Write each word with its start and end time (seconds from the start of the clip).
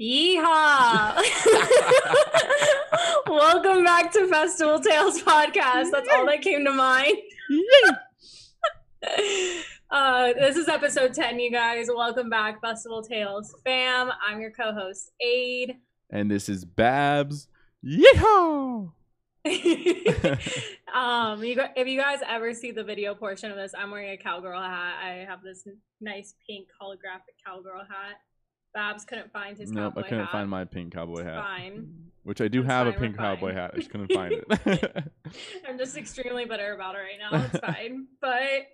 Yeehaw! 0.00 1.22
Welcome 3.26 3.84
back 3.84 4.10
to 4.12 4.26
Festival 4.26 4.80
Tales 4.80 5.22
podcast. 5.22 5.90
That's 5.90 6.08
all 6.14 6.24
that 6.26 6.40
came 6.40 6.64
to 6.64 6.72
mind. 6.72 7.18
uh, 9.90 10.32
this 10.32 10.56
is 10.56 10.68
episode 10.68 11.12
10, 11.12 11.38
you 11.40 11.50
guys. 11.52 11.88
Welcome 11.94 12.30
back, 12.30 12.62
Festival 12.62 13.02
Tales 13.02 13.54
fam. 13.64 14.10
I'm 14.26 14.40
your 14.40 14.50
co 14.50 14.72
host, 14.72 15.10
Aid. 15.20 15.76
And 16.08 16.30
this 16.30 16.48
is 16.48 16.64
Babs. 16.64 17.48
Yeehaw! 17.84 18.92
um, 20.94 21.44
you, 21.44 21.60
if 21.76 21.86
you 21.86 22.00
guys 22.00 22.20
ever 22.26 22.54
see 22.54 22.70
the 22.70 22.84
video 22.84 23.14
portion 23.14 23.50
of 23.50 23.58
this, 23.58 23.72
I'm 23.76 23.90
wearing 23.90 24.12
a 24.12 24.16
cowgirl 24.16 24.62
hat. 24.62 24.94
I 25.04 25.26
have 25.28 25.42
this 25.42 25.68
nice 26.00 26.34
pink 26.48 26.68
holographic 26.80 27.36
cowgirl 27.46 27.80
hat. 27.80 28.16
Babs 28.74 29.04
couldn't 29.04 29.32
find 29.32 29.56
his 29.58 29.70
pink 29.70 29.78
cowboy 29.78 29.84
hat. 29.84 29.94
nope, 29.96 30.04
I 30.04 30.08
couldn't 30.08 30.24
hat. 30.24 30.32
find 30.32 30.50
my 30.50 30.64
pink 30.64 30.94
cowboy 30.94 31.20
It's 31.20 31.28
hat. 31.28 31.42
Fine. 31.42 31.94
Which 32.24 32.40
I 32.40 32.46
do 32.46 32.60
It's 32.60 32.68
have 32.68 32.86
a 32.86 32.92
pink 32.92 33.16
cowboy 33.18 33.52
hat. 33.52 33.72
I 33.74 33.78
just 33.78 33.90
couldn't 33.90 34.12
find 34.14 34.32
it. 34.32 35.04
I'm 35.68 35.76
just 35.76 35.96
extremely 35.96 36.44
bitter 36.44 36.72
about 36.72 36.94
it 36.94 36.98
right 36.98 37.18
now. 37.18 37.44
It's 37.52 37.58
fine. 37.66 38.06
But 38.20 38.68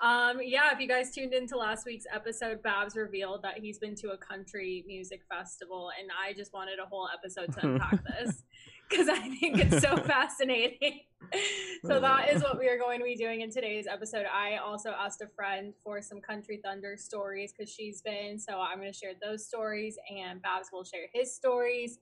um 0.00 0.38
yeah, 0.42 0.72
if 0.72 0.78
you 0.80 0.86
guys 0.88 1.10
tuned 1.12 1.34
into 1.34 1.56
last 1.56 1.84
week's 1.84 2.06
episode, 2.12 2.62
Babs 2.62 2.94
revealed 2.94 3.42
that 3.42 3.58
he's 3.58 3.78
been 3.78 3.94
to 3.96 4.10
a 4.10 4.16
country 4.16 4.84
music 4.86 5.22
festival 5.28 5.90
and 5.98 6.10
I 6.12 6.32
just 6.32 6.52
wanted 6.52 6.78
a 6.78 6.86
whole 6.86 7.08
episode 7.12 7.52
to 7.54 7.66
unpack 7.66 8.00
this 8.20 8.44
because 8.92 9.08
I 9.08 9.18
think 9.18 9.58
it's 9.58 9.80
so 9.80 9.96
fascinating. 10.06 11.00
so 11.86 11.98
that 12.00 12.32
is 12.32 12.42
what 12.42 12.58
we 12.58 12.68
are 12.68 12.78
going 12.78 12.98
to 12.98 13.04
be 13.04 13.16
doing 13.16 13.40
in 13.40 13.50
today's 13.50 13.86
episode. 13.86 14.26
I 14.26 14.56
also 14.56 14.90
asked 14.90 15.22
a 15.22 15.28
friend 15.28 15.72
for 15.82 16.02
some 16.02 16.20
country 16.20 16.60
thunder 16.62 16.96
stories 16.98 17.52
because 17.56 17.72
she's 17.72 18.02
been, 18.02 18.38
so 18.38 18.60
I'm 18.60 18.78
going 18.78 18.92
to 18.92 18.98
share 18.98 19.12
those 19.20 19.46
stories 19.46 19.96
and 20.14 20.42
Babs 20.42 20.68
will 20.72 20.84
share 20.84 21.06
his 21.12 21.34
stories 21.34 21.98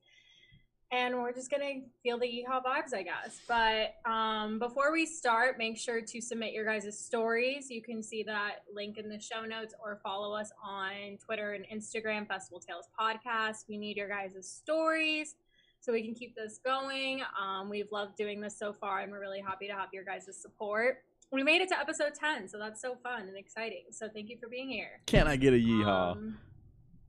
and 0.92 1.14
we're 1.14 1.32
just 1.32 1.50
gonna 1.50 1.82
feel 2.02 2.19
the 2.19 2.27
yeehaw 2.27 2.64
vibes, 2.64 2.92
I 2.92 3.04
guess. 3.04 3.41
But 3.47 3.94
um, 4.10 4.58
before 4.58 4.92
we 4.92 5.06
start, 5.06 5.56
make 5.56 5.78
sure 5.78 6.00
to 6.00 6.20
submit 6.20 6.52
your 6.52 6.64
guys' 6.64 6.98
stories. 6.98 7.70
You 7.70 7.80
can 7.80 8.02
see 8.02 8.25
that 8.25 8.64
link 8.75 8.98
in 8.98 9.08
the 9.08 9.20
show 9.20 9.44
notes 9.44 9.72
or 9.80 10.00
follow 10.02 10.34
us 10.34 10.50
on 10.64 11.16
Twitter 11.25 11.52
and 11.52 11.64
Instagram, 11.72 12.27
Festival 12.27 12.58
Tales 12.58 12.88
Podcast. 12.98 13.66
We 13.69 13.78
need 13.78 13.97
your 13.97 14.08
guys' 14.08 14.48
stories 14.48 15.36
so 15.81 15.92
we 15.92 16.03
can 16.03 16.14
keep 16.14 16.34
this 16.36 16.61
going. 16.64 17.23
Um, 17.41 17.69
we've 17.69 17.91
loved 17.91 18.17
doing 18.17 18.41
this 18.41 18.59
so 18.59 18.73
far, 18.73 19.00
and 19.00 19.11
we're 19.11 19.20
really 19.20 19.41
happy 19.41 19.67
to 19.67 19.73
have 19.75 19.89
your 19.92 20.05
guys' 20.05 20.28
support. 20.41 20.98
We 21.33 21.42
made 21.42 21.61
it 21.61 21.69
to 21.69 21.78
episode 21.78 22.12
10, 22.19 22.48
so 22.48 22.59
that's 22.59 22.83
so 22.83 22.97
fun 23.03 23.22
and 23.28 23.37
exciting. 23.37 23.84
So 23.92 24.09
thank 24.12 24.28
you 24.28 24.37
for 24.41 24.48
being 24.48 24.69
here. 24.69 25.00
Can 25.06 25.28
I 25.28 25.37
get 25.37 25.53
a 25.53 25.56
yeehaw? 25.56 26.12
Um, 26.12 26.39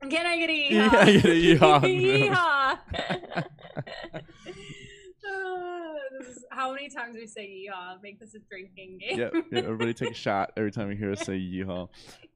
can 0.09 0.25
I 0.25 0.38
get 0.38 0.50
a 0.50 0.53
Yeah, 0.53 0.89
yeehaw? 0.89 0.95
I 0.95 1.11
get 1.11 1.25
a 1.25 2.28
yeehaw. 2.30 2.78
yeehaw. 2.94 3.44
Uh, 5.23 5.94
how 6.52 6.73
many 6.73 6.89
times 6.89 7.16
we 7.16 7.28
say 7.28 7.47
yeehaw? 7.47 8.02
Make 8.02 8.19
this 8.19 8.33
a 8.35 8.39
drinking 8.39 8.97
game. 9.00 9.19
yep, 9.19 9.33
yep. 9.52 9.63
Everybody 9.63 9.94
take 9.94 10.11
a 10.11 10.13
shot 10.16 10.52
every 10.58 10.72
time 10.72 10.89
you 10.89 10.97
hear 10.97 11.11
us 11.11 11.22
say 11.22 11.38
yeehaw. 11.38 11.88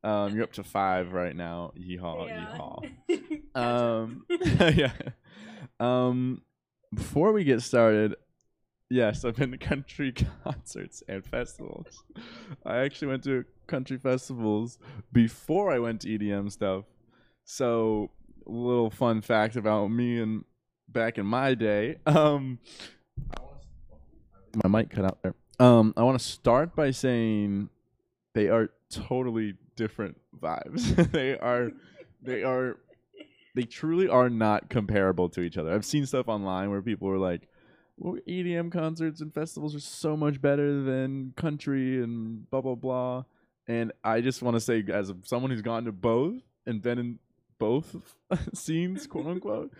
Um, 0.03 0.35
you're 0.35 0.43
up 0.43 0.53
to 0.53 0.63
five 0.63 1.11
right 1.11 1.35
now. 1.35 1.73
Yeehaw, 1.77 2.29
yeehaw. 2.29 2.91
Gotcha. 3.09 3.59
Um, 3.59 4.25
yeah. 4.77 4.91
Um, 5.79 6.41
before 6.93 7.31
we 7.31 7.43
get 7.43 7.61
started, 7.61 8.15
yes, 8.89 9.25
I've 9.25 9.35
been 9.35 9.51
to 9.51 9.57
country 9.57 10.13
concerts 10.43 11.03
and 11.07 11.25
festivals. 11.25 12.03
I 12.65 12.77
actually 12.77 13.09
went 13.09 13.23
to 13.25 13.45
country 13.67 13.97
festivals 13.97 14.79
before 15.11 15.71
I 15.71 15.79
went 15.79 16.01
to 16.01 16.07
EDM 16.07 16.51
stuff. 16.51 16.85
So, 17.43 18.11
little 18.45 18.89
fun 18.89 19.21
fact 19.21 19.55
about 19.55 19.87
me 19.87 20.19
and 20.19 20.45
back 20.87 21.17
in 21.17 21.25
my 21.25 21.53
day. 21.53 21.97
Um, 22.07 22.59
my 24.63 24.69
mic 24.69 24.89
cut 24.89 25.05
out 25.05 25.21
there. 25.21 25.35
Um, 25.59 25.93
I 25.97 26.03
want 26.03 26.19
to 26.19 26.25
start 26.25 26.75
by 26.75 26.91
saying 26.91 27.69
they 28.33 28.47
are 28.47 28.69
totally 28.89 29.55
different 29.75 30.17
vibes. 30.39 31.11
they 31.11 31.37
are, 31.37 31.71
they 32.21 32.43
are 32.43 32.77
they 33.55 33.63
truly 33.63 34.07
are 34.07 34.29
not 34.29 34.69
comparable 34.69 35.29
to 35.29 35.41
each 35.41 35.57
other. 35.57 35.73
I've 35.73 35.85
seen 35.85 36.05
stuff 36.05 36.27
online 36.27 36.69
where 36.69 36.81
people 36.81 37.09
are 37.09 37.17
like, 37.17 37.47
well, 37.97 38.17
EDM 38.27 38.71
concerts 38.71 39.21
and 39.21 39.33
festivals 39.33 39.73
are 39.73 39.79
so 39.79 40.17
much 40.17 40.41
better 40.41 40.83
than 40.83 41.33
country 41.37 42.03
and 42.03 42.49
blah 42.49 42.61
blah 42.61 42.75
blah. 42.75 43.23
And 43.67 43.93
I 44.03 44.21
just 44.21 44.41
want 44.41 44.55
to 44.55 44.61
say, 44.61 44.83
as 44.93 45.11
someone 45.23 45.49
who's 45.49 45.61
gone 45.61 45.85
to 45.85 45.91
both 45.91 46.35
and 46.65 46.81
been 46.81 46.99
in 46.99 47.19
both 47.57 48.15
scenes, 48.53 49.07
quote 49.07 49.25
unquote, 49.25 49.71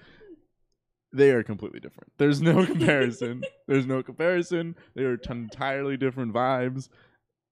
they 1.12 1.32
are 1.32 1.44
completely 1.44 1.82
different. 1.82 2.12
There's 2.18 2.42
no 2.42 2.66
comparison. 2.66 3.44
There's 3.68 3.86
no 3.86 4.02
comparison. 4.02 4.76
They 4.96 5.04
are 5.04 5.18
t- 5.18 5.32
entirely 5.32 5.98
different 5.98 6.34
vibes. 6.34 6.90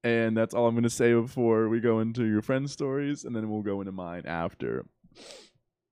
And 0.02 0.36
that's 0.36 0.54
all 0.54 0.66
I'm 0.66 0.74
going 0.74 0.82
to 0.82 0.90
say 0.90 1.14
before 1.14 1.68
we 1.68 1.80
go 1.80 2.00
into 2.00 2.24
your 2.26 2.42
friends' 2.42 2.72
stories, 2.72 3.24
and 3.24 3.34
then 3.34 3.48
we'll 3.48 3.62
go 3.62 3.80
into 3.80 3.92
mine 3.92 4.24
after. 4.26 4.84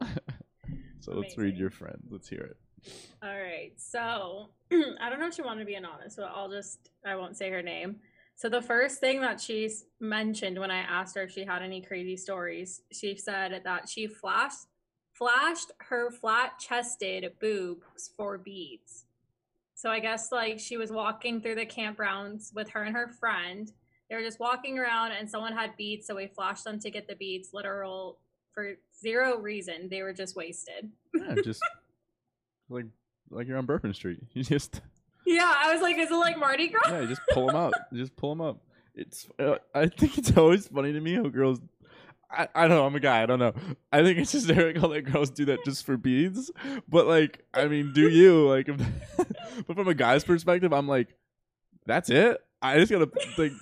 so 1.01 1.13
let's 1.13 1.37
read 1.37 1.57
your 1.57 1.71
friend. 1.71 1.99
Let's 2.11 2.29
hear 2.29 2.41
it. 2.41 2.57
All 3.23 3.39
right. 3.39 3.73
So 3.77 4.51
I 4.73 5.09
don't 5.09 5.21
know 5.21 5.29
if 5.29 5.35
she 5.35 5.43
wanted 5.43 5.61
to 5.61 5.67
be 5.67 5.75
anonymous, 5.75 6.17
but 6.17 6.31
I'll 6.35 6.51
just 6.51 6.91
I 7.07 7.17
won't 7.17 7.37
say 7.37 7.51
her 7.51 7.63
name. 7.63 7.97
So 8.35 8.49
the 8.49 8.63
first 8.63 8.99
thing 8.99 9.21
that 9.21 9.41
she 9.41 9.71
mentioned 10.01 10.59
when 10.59 10.71
I 10.71 10.79
asked 10.79 11.15
her 11.17 11.23
if 11.23 11.31
she 11.31 11.45
had 11.45 11.63
any 11.63 11.81
crazy 11.81 12.17
stories, 12.17 12.83
she 12.91 13.17
said 13.17 13.61
that 13.65 13.89
she 13.89 14.07
flashed 14.07 14.67
flashed 15.13 15.71
her 15.79 16.11
flat 16.11 16.59
chested 16.59 17.33
boobs 17.39 18.11
for 18.17 18.39
beads. 18.39 19.05
So 19.75 19.91
I 19.91 20.01
guess 20.01 20.33
like 20.33 20.59
she 20.59 20.77
was 20.77 20.91
walking 20.91 21.41
through 21.41 21.57
the 21.57 21.67
campgrounds 21.67 22.55
with 22.55 22.71
her 22.71 22.83
and 22.83 22.97
her 22.97 23.09
friend. 23.09 23.71
They 24.09 24.17
were 24.17 24.23
just 24.23 24.41
walking 24.41 24.79
around 24.79 25.13
and 25.13 25.29
someone 25.29 25.53
had 25.53 25.77
beads, 25.77 26.07
so 26.07 26.17
we 26.17 26.27
flashed 26.27 26.65
them 26.65 26.79
to 26.81 26.91
get 26.91 27.07
the 27.07 27.17
beads 27.17 27.51
literal 27.53 28.19
for 28.55 28.75
zero 29.01 29.39
reason. 29.39 29.89
They 29.91 30.03
were 30.03 30.13
just 30.13 30.37
wasted. 30.37 30.91
Yeah, 31.15 31.35
just 31.45 31.63
like 32.69 32.87
like 33.31 33.47
you're 33.49 33.59
on 33.59 33.67
Bourbon 33.67 33.95
Street. 33.95 34.21
You 34.35 34.43
just 34.45 34.81
Yeah, 35.27 35.53
I 35.57 35.73
was 35.73 35.83
like, 35.83 35.97
is 35.99 36.11
it 36.11 36.15
like 36.15 36.39
Mardi 36.39 36.69
Gras? 36.69 36.89
yeah, 36.91 37.05
just 37.07 37.23
pull 37.31 37.47
them 37.47 37.57
out. 37.57 37.75
Just 37.93 38.17
pull 38.17 38.31
them 38.31 38.41
up. 38.41 38.61
It's 38.95 39.29
uh, 39.39 39.57
I 39.75 39.87
think 39.87 40.19
it's 40.19 40.37
always 40.37 40.67
funny 40.69 40.93
to 40.93 41.01
me 41.01 41.15
how 41.15 41.25
girls. 41.29 41.61
I, 42.31 42.49
I 42.55 42.63
don't 42.67 42.77
know. 42.79 42.87
I'm 42.87 42.95
a 42.95 43.01
guy. 43.01 43.23
I 43.23 43.27
don't 43.27 43.39
know. 43.39 43.53
I 43.93 44.03
think 44.03 44.19
it's 44.19 44.33
just 44.33 44.47
hysterical 44.47 44.89
that 44.91 45.03
girls 45.03 45.29
do 45.31 45.45
that 45.47 45.65
just 45.67 45.85
for 45.85 45.99
beads. 45.99 46.51
But 46.89 47.07
like, 47.07 47.45
I 47.53 47.67
mean, 47.69 47.93
do 47.93 48.09
you 48.09 48.49
like? 48.49 48.69
If, 48.69 48.81
but 49.67 49.77
from 49.77 49.89
a 49.89 49.95
guy's 49.95 50.25
perspective, 50.25 50.73
I'm 50.73 50.89
like, 50.89 51.09
that's 51.85 52.09
it. 52.09 52.39
I 52.63 52.79
just 52.79 52.91
gotta 52.91 53.11
like, 53.37 53.53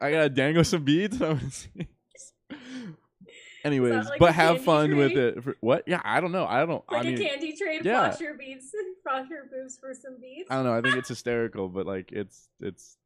I 0.00 0.10
gotta 0.10 0.28
dangle 0.28 0.64
some 0.64 0.84
beads. 0.84 1.16
and 1.20 1.24
I'm 1.24 1.38
gonna 1.38 1.50
see. 1.50 1.88
Anyways, 3.64 4.08
like 4.08 4.18
but 4.18 4.34
have 4.34 4.62
fun 4.62 4.96
with 4.96 5.12
it. 5.12 5.42
For, 5.42 5.56
what? 5.60 5.84
Yeah, 5.86 6.00
I 6.04 6.20
don't 6.20 6.32
know. 6.32 6.46
I 6.46 6.66
don't. 6.66 6.82
Like 6.90 7.02
I 7.06 7.10
mean, 7.10 7.14
a 7.20 7.28
candy 7.28 7.56
trade, 7.56 7.84
yeah. 7.84 8.16
your 8.18 8.34
beads, 8.34 8.74
flash 9.02 9.28
your 9.30 9.44
boobs 9.44 9.78
for 9.78 9.94
some 9.94 10.20
beads. 10.20 10.48
I 10.50 10.56
don't 10.56 10.64
know. 10.64 10.76
I 10.76 10.80
think 10.80 10.96
it's 10.96 11.08
hysterical, 11.14 11.68
but 11.68 11.86
like 11.86 12.10
it's 12.12 12.48
it's. 12.60 12.96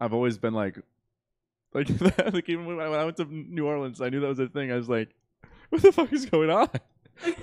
I've 0.00 0.14
always 0.14 0.38
been 0.38 0.54
like, 0.54 0.78
like 1.74 1.88
like 2.32 2.48
even 2.48 2.66
when 2.66 2.78
I, 2.80 3.04
went 3.04 3.16
to 3.16 3.24
New 3.24 3.66
Orleans, 3.66 4.00
I 4.00 4.08
knew 4.10 4.20
that 4.20 4.28
was 4.28 4.38
a 4.38 4.48
thing. 4.48 4.70
I 4.70 4.76
was 4.76 4.88
like, 4.88 5.08
what 5.70 5.82
the 5.82 5.90
fuck 5.90 6.12
is 6.12 6.26
going 6.26 6.50
on? 6.50 6.68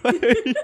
Like- 0.03 0.57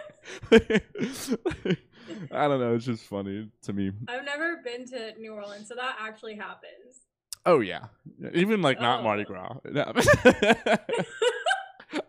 I 2.31 2.47
don't 2.47 2.59
know. 2.59 2.75
It's 2.75 2.85
just 2.85 3.03
funny 3.03 3.49
to 3.63 3.73
me. 3.73 3.91
I've 4.07 4.23
never 4.23 4.57
been 4.63 4.85
to 4.87 5.19
New 5.19 5.33
Orleans, 5.33 5.67
so 5.67 5.75
that 5.75 5.97
actually 5.99 6.35
happens. 6.35 7.01
Oh 7.45 7.59
yeah, 7.59 7.85
even 8.33 8.61
like 8.61 8.79
not 8.79 8.99
Oh. 8.99 9.03
Mardi 9.03 9.25
Gras. 9.25 9.57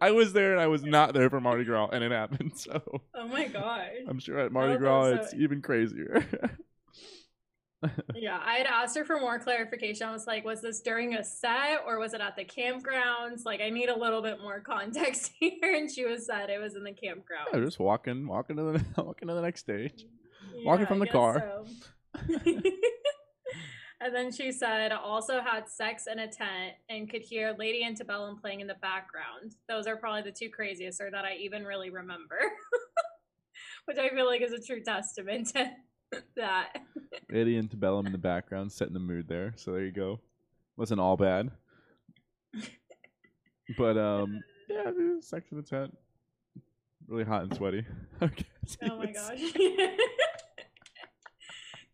I 0.00 0.10
was 0.12 0.32
there 0.32 0.52
and 0.52 0.60
I 0.60 0.66
was 0.68 0.82
not 0.82 1.14
there 1.14 1.28
for 1.30 1.40
Mardi 1.40 1.64
Gras, 1.64 1.88
and 1.92 2.02
it 2.04 2.12
happened. 2.12 2.52
So 2.56 2.80
Oh 3.14 3.26
my 3.28 3.46
god. 3.48 3.88
I'm 4.08 4.18
sure 4.18 4.38
at 4.38 4.52
Mardi 4.52 4.74
Oh, 4.74 4.78
Gras 4.78 5.04
it's 5.06 5.34
even 5.34 5.60
crazier. 5.62 6.24
Yeah, 8.14 8.38
I 8.44 8.54
had 8.58 8.66
asked 8.66 8.96
her 8.96 9.04
for 9.04 9.18
more 9.18 9.40
clarification. 9.40 10.06
I 10.06 10.12
was 10.12 10.24
like, 10.24 10.44
was 10.44 10.60
this 10.62 10.80
during 10.82 11.14
a 11.16 11.24
set 11.24 11.80
or 11.84 11.98
was 11.98 12.14
it 12.14 12.20
at 12.20 12.36
the 12.36 12.44
campgrounds? 12.44 13.44
Like, 13.44 13.60
I 13.60 13.70
need 13.70 13.88
a 13.88 13.98
little 13.98 14.22
bit 14.22 14.40
more 14.40 14.60
context 14.60 15.32
here. 15.40 15.52
And 15.62 15.90
she 15.90 16.04
was 16.04 16.24
said 16.26 16.48
it 16.48 16.60
was 16.60 16.76
in 16.76 16.84
the 16.84 16.92
campground. 16.92 17.48
Yeah, 17.52 17.58
just 17.58 17.80
walking, 17.80 18.28
walking 18.28 18.54
to 18.54 18.62
the 18.62 18.84
walking 19.02 19.26
to 19.26 19.34
the 19.34 19.42
next 19.42 19.62
stage. 19.62 20.06
walking 20.64 20.86
from 20.86 21.00
the 21.00 21.08
car. 21.08 21.64
so. 22.28 22.62
And 24.02 24.14
then 24.14 24.32
she 24.32 24.52
said 24.52 24.92
also 24.92 25.40
had 25.40 25.68
sex 25.68 26.06
in 26.10 26.18
a 26.18 26.26
tent 26.26 26.74
and 26.88 27.08
could 27.10 27.22
hear 27.22 27.54
Lady 27.58 27.84
Antebellum 27.84 28.36
playing 28.36 28.60
in 28.60 28.66
the 28.66 28.76
background. 28.82 29.54
Those 29.68 29.86
are 29.86 29.96
probably 29.96 30.22
the 30.22 30.36
two 30.36 30.48
craziest, 30.50 31.00
or 31.00 31.10
that 31.10 31.24
I 31.24 31.34
even 31.36 31.64
really 31.64 31.90
remember. 31.90 32.38
Which 33.86 33.98
I 33.98 34.08
feel 34.10 34.26
like 34.26 34.42
is 34.42 34.52
a 34.52 34.60
true 34.60 34.82
testament 34.82 35.48
to 35.54 35.70
that. 36.36 36.76
Lady 37.30 37.56
Antebellum 37.58 38.06
in 38.06 38.12
the 38.12 38.18
background, 38.18 38.72
setting 38.72 38.94
the 38.94 39.00
mood 39.00 39.28
there. 39.28 39.54
So 39.56 39.72
there 39.72 39.84
you 39.84 39.92
go. 39.92 40.20
Wasn't 40.76 41.00
all 41.00 41.16
bad. 41.16 41.50
But 43.78 43.96
um, 43.96 44.40
yeah, 44.68 44.90
dude, 44.90 45.24
sex 45.24 45.50
in 45.50 45.56
the 45.56 45.62
tent. 45.62 45.96
really 47.08 47.24
hot 47.24 47.42
and 47.42 47.54
sweaty. 47.54 47.84
okay. 48.22 48.44
Oh 48.90 48.96
my 48.96 49.12
gosh. 49.12 49.40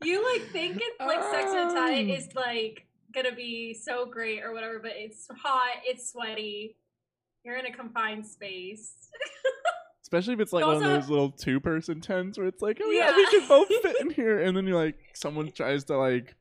You 0.04 0.24
like 0.32 0.48
think 0.50 0.76
it's 0.80 1.00
like 1.00 1.22
sex 1.22 1.50
and 1.54 1.70
tie 1.74 2.00
Um. 2.00 2.10
is 2.10 2.28
like 2.34 2.86
gonna 3.14 3.34
be 3.34 3.74
so 3.74 4.06
great 4.06 4.42
or 4.42 4.52
whatever, 4.52 4.78
but 4.78 4.92
it's 4.94 5.26
hot, 5.42 5.76
it's 5.84 6.10
sweaty. 6.10 6.76
You're 7.44 7.56
in 7.56 7.66
a 7.66 7.72
confined 7.72 8.26
space. 8.26 8.92
Especially 10.02 10.34
if 10.34 10.40
it's 10.40 10.52
like 10.52 10.64
one 10.64 10.76
of 10.76 10.82
those 10.82 11.08
little 11.10 11.30
two 11.30 11.60
person 11.60 12.00
tents 12.00 12.38
where 12.38 12.46
it's 12.46 12.62
like, 12.62 12.80
oh 12.82 12.90
yeah, 12.90 13.10
Yeah. 13.10 13.16
we 13.16 13.26
can 13.26 13.48
both 13.48 13.68
fit 13.82 13.96
in 14.00 14.10
here, 14.14 14.40
and 14.42 14.56
then 14.56 14.66
you're 14.66 14.82
like, 14.82 14.96
someone 15.14 15.50
tries 15.52 15.84
to 15.84 15.98
like 15.98 16.34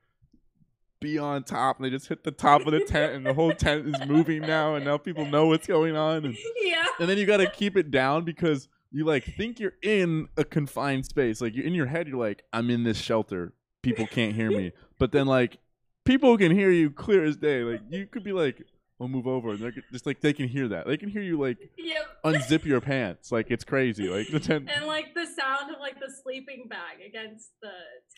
be 1.02 1.18
on 1.18 1.44
top, 1.44 1.78
and 1.78 1.86
they 1.86 1.90
just 1.90 2.08
hit 2.08 2.24
the 2.24 2.32
top 2.32 2.66
of 2.66 2.72
the 2.72 2.80
tent, 2.80 3.14
and 3.14 3.26
the 3.26 3.34
whole 3.34 3.52
tent 3.54 3.88
is 3.88 4.08
moving 4.08 4.42
now, 4.42 4.76
and 4.76 4.86
now 4.86 4.98
people 4.98 5.26
know 5.26 5.48
what's 5.48 5.68
going 5.68 5.96
on, 5.98 6.26
and, 6.26 6.38
yeah. 6.62 6.86
and 7.00 7.10
then 7.10 7.18
you 7.18 7.26
got 7.26 7.38
to 7.38 7.50
keep 7.50 7.76
it 7.78 7.92
down 7.92 8.24
because 8.24 8.68
you 8.98 9.06
like 9.06 9.24
think 9.24 9.60
you're 9.60 9.76
in 9.84 10.28
a 10.38 10.44
confined 10.44 11.06
space, 11.06 11.40
like 11.40 11.56
you're 11.56 11.66
in 11.66 11.74
your 11.76 11.86
head, 11.86 12.08
you're 12.08 12.18
like, 12.18 12.44
I'm 12.52 12.70
in 12.70 12.84
this 12.84 12.98
shelter, 12.98 13.54
people 13.84 14.08
can't 14.08 14.34
hear 14.34 14.50
me, 14.50 14.72
but 14.98 15.12
then 15.12 15.28
like 15.28 15.60
people 16.04 16.36
can 16.38 16.52
hear 16.52 16.72
you 16.72 16.90
clear 16.90 17.24
as 17.24 17.38
day, 17.38 17.62
like 17.64 17.82
you 17.90 18.08
could 18.08 18.24
be 18.24 18.34
like. 18.34 18.64
I'll 19.00 19.08
move 19.08 19.28
over, 19.28 19.52
and 19.52 19.60
they're 19.60 19.76
just 19.92 20.08
like 20.08 20.22
they 20.22 20.34
can 20.34 20.48
hear 20.48 20.68
that. 20.70 20.88
They 20.88 20.98
can 20.98 21.10
hear 21.10 21.22
you 21.22 21.40
like 21.40 21.60
Yep. 21.78 22.04
unzip 22.26 22.66
your 22.66 22.82
pants. 22.82 23.32
Like 23.32 23.52
it's 23.52 23.64
crazy. 23.64 24.10
Like 24.10 24.28
the 24.32 24.40
tent. 24.40 24.68
And 24.76 24.88
like 24.88 25.14
the 25.14 25.28
sound 25.28 25.70
of 25.72 25.80
like 25.80 26.00
the 26.00 26.12
sleeping 26.24 26.68
bag 26.68 27.08
against 27.08 27.52
the 27.62 27.70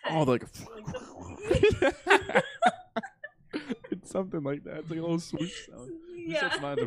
tent. 0.02 0.16
Oh, 0.18 0.24
like. 0.24 0.44
Like 0.74 0.86
the- 0.86 2.44
it's 3.92 4.10
something 4.10 4.42
like 4.42 4.64
that. 4.64 4.78
It's 4.78 4.90
like 4.90 5.00
a 5.00 5.02
little 5.02 5.20
swoosh 5.20 5.68
sound. 5.68 5.92
Yeah. 6.16 6.78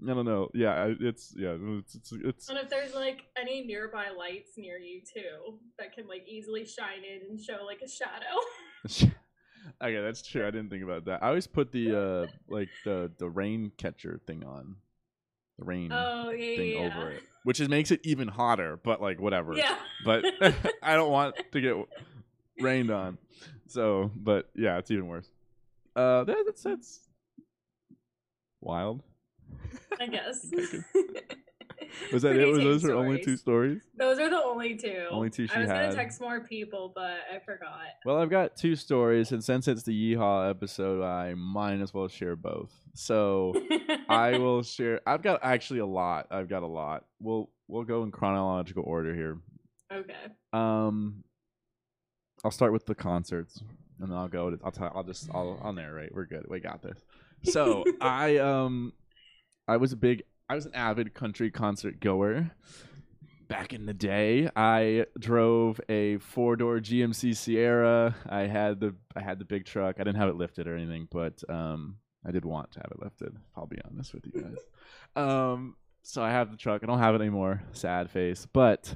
Just 0.00 0.06
not 0.06 0.06
the- 0.06 0.12
I 0.12 0.14
don't 0.14 0.24
know. 0.24 0.50
Yeah, 0.54 0.94
it's 1.00 1.34
yeah, 1.36 1.56
it's 1.78 1.94
it's, 1.94 2.12
it's 2.12 2.48
And 2.48 2.58
if 2.58 2.68
there's 2.70 2.94
like 2.94 3.22
any 3.36 3.62
nearby 3.62 4.08
lights 4.16 4.52
near 4.56 4.78
you 4.78 5.00
too 5.02 5.58
that 5.78 5.94
can 5.94 6.06
like 6.08 6.26
easily 6.28 6.64
shine 6.64 7.02
in 7.04 7.28
and 7.30 7.40
show 7.40 7.64
like 7.64 7.82
a 7.82 7.88
shadow. 7.88 8.36
okay. 9.82 10.00
That's 10.02 10.22
true. 10.26 10.46
I 10.46 10.50
didn't 10.50 10.70
think 10.70 10.82
about 10.84 11.04
that. 11.06 11.22
I 11.22 11.28
always 11.28 11.46
put 11.46 11.72
the 11.72 11.94
uh 11.96 12.26
like 12.48 12.68
the 12.84 13.10
the 13.18 13.28
rain 13.28 13.72
catcher 13.76 14.20
thing 14.26 14.44
on, 14.44 14.76
the 15.58 15.64
rain 15.64 15.90
Oh 15.92 16.30
yeah, 16.30 16.56
thing 16.56 16.70
yeah. 16.70 16.78
over 16.78 17.10
it, 17.10 17.22
which 17.44 17.60
is 17.60 17.68
makes 17.68 17.90
it 17.90 18.00
even 18.04 18.28
hotter. 18.28 18.78
But 18.82 19.00
like 19.00 19.20
whatever. 19.20 19.54
Yeah. 19.54 19.76
But 20.04 20.24
I 20.82 20.94
don't 20.96 21.10
want 21.10 21.36
to 21.52 21.60
get 21.60 21.76
rained 22.60 22.90
on. 22.90 23.18
So, 23.68 24.10
but 24.16 24.50
yeah, 24.54 24.78
it's 24.78 24.90
even 24.90 25.06
worse. 25.06 25.28
Uh, 25.94 26.24
that, 26.24 26.36
that's 26.46 26.62
that's 26.62 27.00
wild. 28.60 29.02
I 30.00 30.06
guess. 30.06 30.50
Was 32.12 32.22
that 32.22 32.30
Pretty 32.34 32.48
it? 32.48 32.52
Was 32.52 32.58
those 32.64 32.82
her 32.84 32.94
only 32.94 33.18
two 33.18 33.36
stories. 33.36 33.82
stories? 33.82 33.82
Those 33.96 34.18
are 34.20 34.30
the 34.30 34.42
only 34.42 34.76
two. 34.76 35.06
Only 35.10 35.30
two 35.30 35.46
she 35.46 35.54
I 35.54 35.60
was 35.60 35.68
had. 35.68 35.82
gonna 35.90 35.94
text 35.94 36.20
more 36.20 36.40
people, 36.40 36.92
but 36.94 37.18
I 37.34 37.40
forgot. 37.44 37.80
Well, 38.04 38.18
I've 38.18 38.30
got 38.30 38.56
two 38.56 38.76
stories, 38.76 39.32
and 39.32 39.42
since 39.42 39.66
it's 39.66 39.82
the 39.82 40.14
Yeehaw 40.14 40.48
episode, 40.50 41.02
I 41.02 41.34
might 41.34 41.80
as 41.80 41.92
well 41.92 42.06
share 42.06 42.36
both. 42.36 42.70
So 42.94 43.54
I 44.08 44.38
will 44.38 44.62
share. 44.62 45.00
I've 45.06 45.22
got 45.22 45.40
actually 45.42 45.80
a 45.80 45.86
lot. 45.86 46.28
I've 46.30 46.48
got 46.48 46.62
a 46.62 46.66
lot. 46.68 47.06
We'll 47.18 47.50
we'll 47.66 47.84
go 47.84 48.02
in 48.04 48.10
chronological 48.12 48.84
order 48.86 49.14
here. 49.14 49.38
Okay. 49.92 50.14
Um, 50.52 51.24
I'll 52.44 52.50
start 52.52 52.72
with 52.72 52.86
the 52.86 52.94
concerts, 52.94 53.60
and 54.00 54.10
then 54.10 54.16
I'll 54.16 54.28
go. 54.28 54.50
To, 54.50 54.58
I'll 54.64 54.72
tell. 54.72 54.92
I'll 54.94 55.04
just. 55.04 55.28
I'll. 55.34 55.60
I'll 55.62 55.72
narrate. 55.72 56.14
We're 56.14 56.26
good. 56.26 56.46
We 56.48 56.60
got 56.60 56.82
this. 56.82 56.98
So 57.44 57.84
I 58.00 58.36
um, 58.36 58.92
I 59.70 59.76
was 59.76 59.92
a 59.92 59.96
big. 59.96 60.24
I 60.48 60.56
was 60.56 60.66
an 60.66 60.74
avid 60.74 61.14
country 61.14 61.48
concert 61.52 62.00
goer. 62.00 62.50
Back 63.46 63.72
in 63.72 63.86
the 63.86 63.94
day, 63.94 64.50
I 64.56 65.06
drove 65.16 65.80
a 65.88 66.18
four 66.18 66.56
door 66.56 66.80
GMC 66.80 67.36
Sierra. 67.36 68.16
I 68.28 68.42
had 68.42 68.80
the 68.80 68.96
I 69.14 69.20
had 69.20 69.38
the 69.38 69.44
big 69.44 69.64
truck. 69.64 69.96
I 70.00 70.02
didn't 70.02 70.18
have 70.18 70.28
it 70.28 70.34
lifted 70.34 70.66
or 70.66 70.74
anything, 70.74 71.06
but 71.08 71.44
um, 71.48 71.98
I 72.26 72.32
did 72.32 72.44
want 72.44 72.72
to 72.72 72.80
have 72.80 72.90
it 72.90 73.00
lifted. 73.00 73.36
I'll 73.56 73.68
be 73.68 73.78
honest 73.88 74.12
with 74.12 74.26
you 74.26 74.42
guys. 74.42 74.56
Um, 75.16 75.74
so 76.02 76.22
I 76.22 76.30
have 76.30 76.52
the 76.52 76.56
truck. 76.56 76.84
I 76.84 76.86
don't 76.86 77.00
have 77.00 77.16
it 77.16 77.20
anymore. 77.20 77.64
Sad 77.72 78.10
face, 78.10 78.46
but 78.52 78.94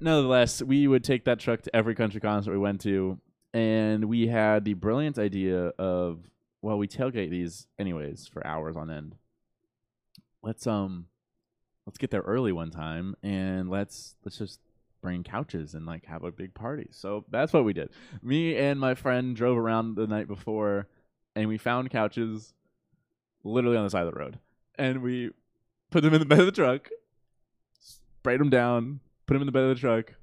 nonetheless, 0.00 0.62
we 0.62 0.86
would 0.88 1.04
take 1.04 1.26
that 1.26 1.38
truck 1.38 1.60
to 1.62 1.76
every 1.76 1.94
country 1.94 2.22
concert 2.22 2.52
we 2.52 2.58
went 2.58 2.80
to, 2.82 3.18
and 3.52 4.06
we 4.06 4.26
had 4.26 4.64
the 4.64 4.72
brilliant 4.72 5.18
idea 5.18 5.72
of 5.78 6.20
well, 6.62 6.78
we 6.78 6.88
tailgate 6.88 7.28
these 7.28 7.66
anyways 7.78 8.28
for 8.28 8.46
hours 8.46 8.78
on 8.78 8.90
end. 8.90 9.14
Let's 10.42 10.66
um, 10.66 11.06
let's 11.86 11.98
get 11.98 12.10
there 12.10 12.22
early 12.22 12.52
one 12.52 12.70
time, 12.70 13.16
and 13.22 13.68
let's 13.68 14.14
let's 14.24 14.38
just 14.38 14.60
bring 15.02 15.22
couches 15.24 15.74
and 15.74 15.86
like 15.86 16.04
have 16.06 16.24
a 16.24 16.32
big 16.32 16.54
party. 16.54 16.88
So 16.92 17.24
that's 17.30 17.52
what 17.52 17.64
we 17.64 17.72
did. 17.72 17.90
Me 18.22 18.56
and 18.56 18.78
my 18.78 18.94
friend 18.94 19.34
drove 19.34 19.56
around 19.56 19.96
the 19.96 20.06
night 20.06 20.28
before, 20.28 20.88
and 21.34 21.48
we 21.48 21.58
found 21.58 21.90
couches, 21.90 22.52
literally 23.44 23.76
on 23.76 23.84
the 23.84 23.90
side 23.90 24.06
of 24.06 24.12
the 24.12 24.18
road, 24.18 24.38
and 24.76 25.02
we 25.02 25.30
put 25.90 26.02
them 26.02 26.14
in 26.14 26.20
the 26.20 26.26
bed 26.26 26.40
of 26.40 26.46
the 26.46 26.52
truck, 26.52 26.88
sprayed 27.80 28.40
them 28.40 28.50
down, 28.50 29.00
put 29.26 29.34
them 29.34 29.42
in 29.42 29.46
the 29.46 29.52
bed 29.52 29.64
of 29.64 29.76
the 29.76 29.80
truck, 29.80 30.14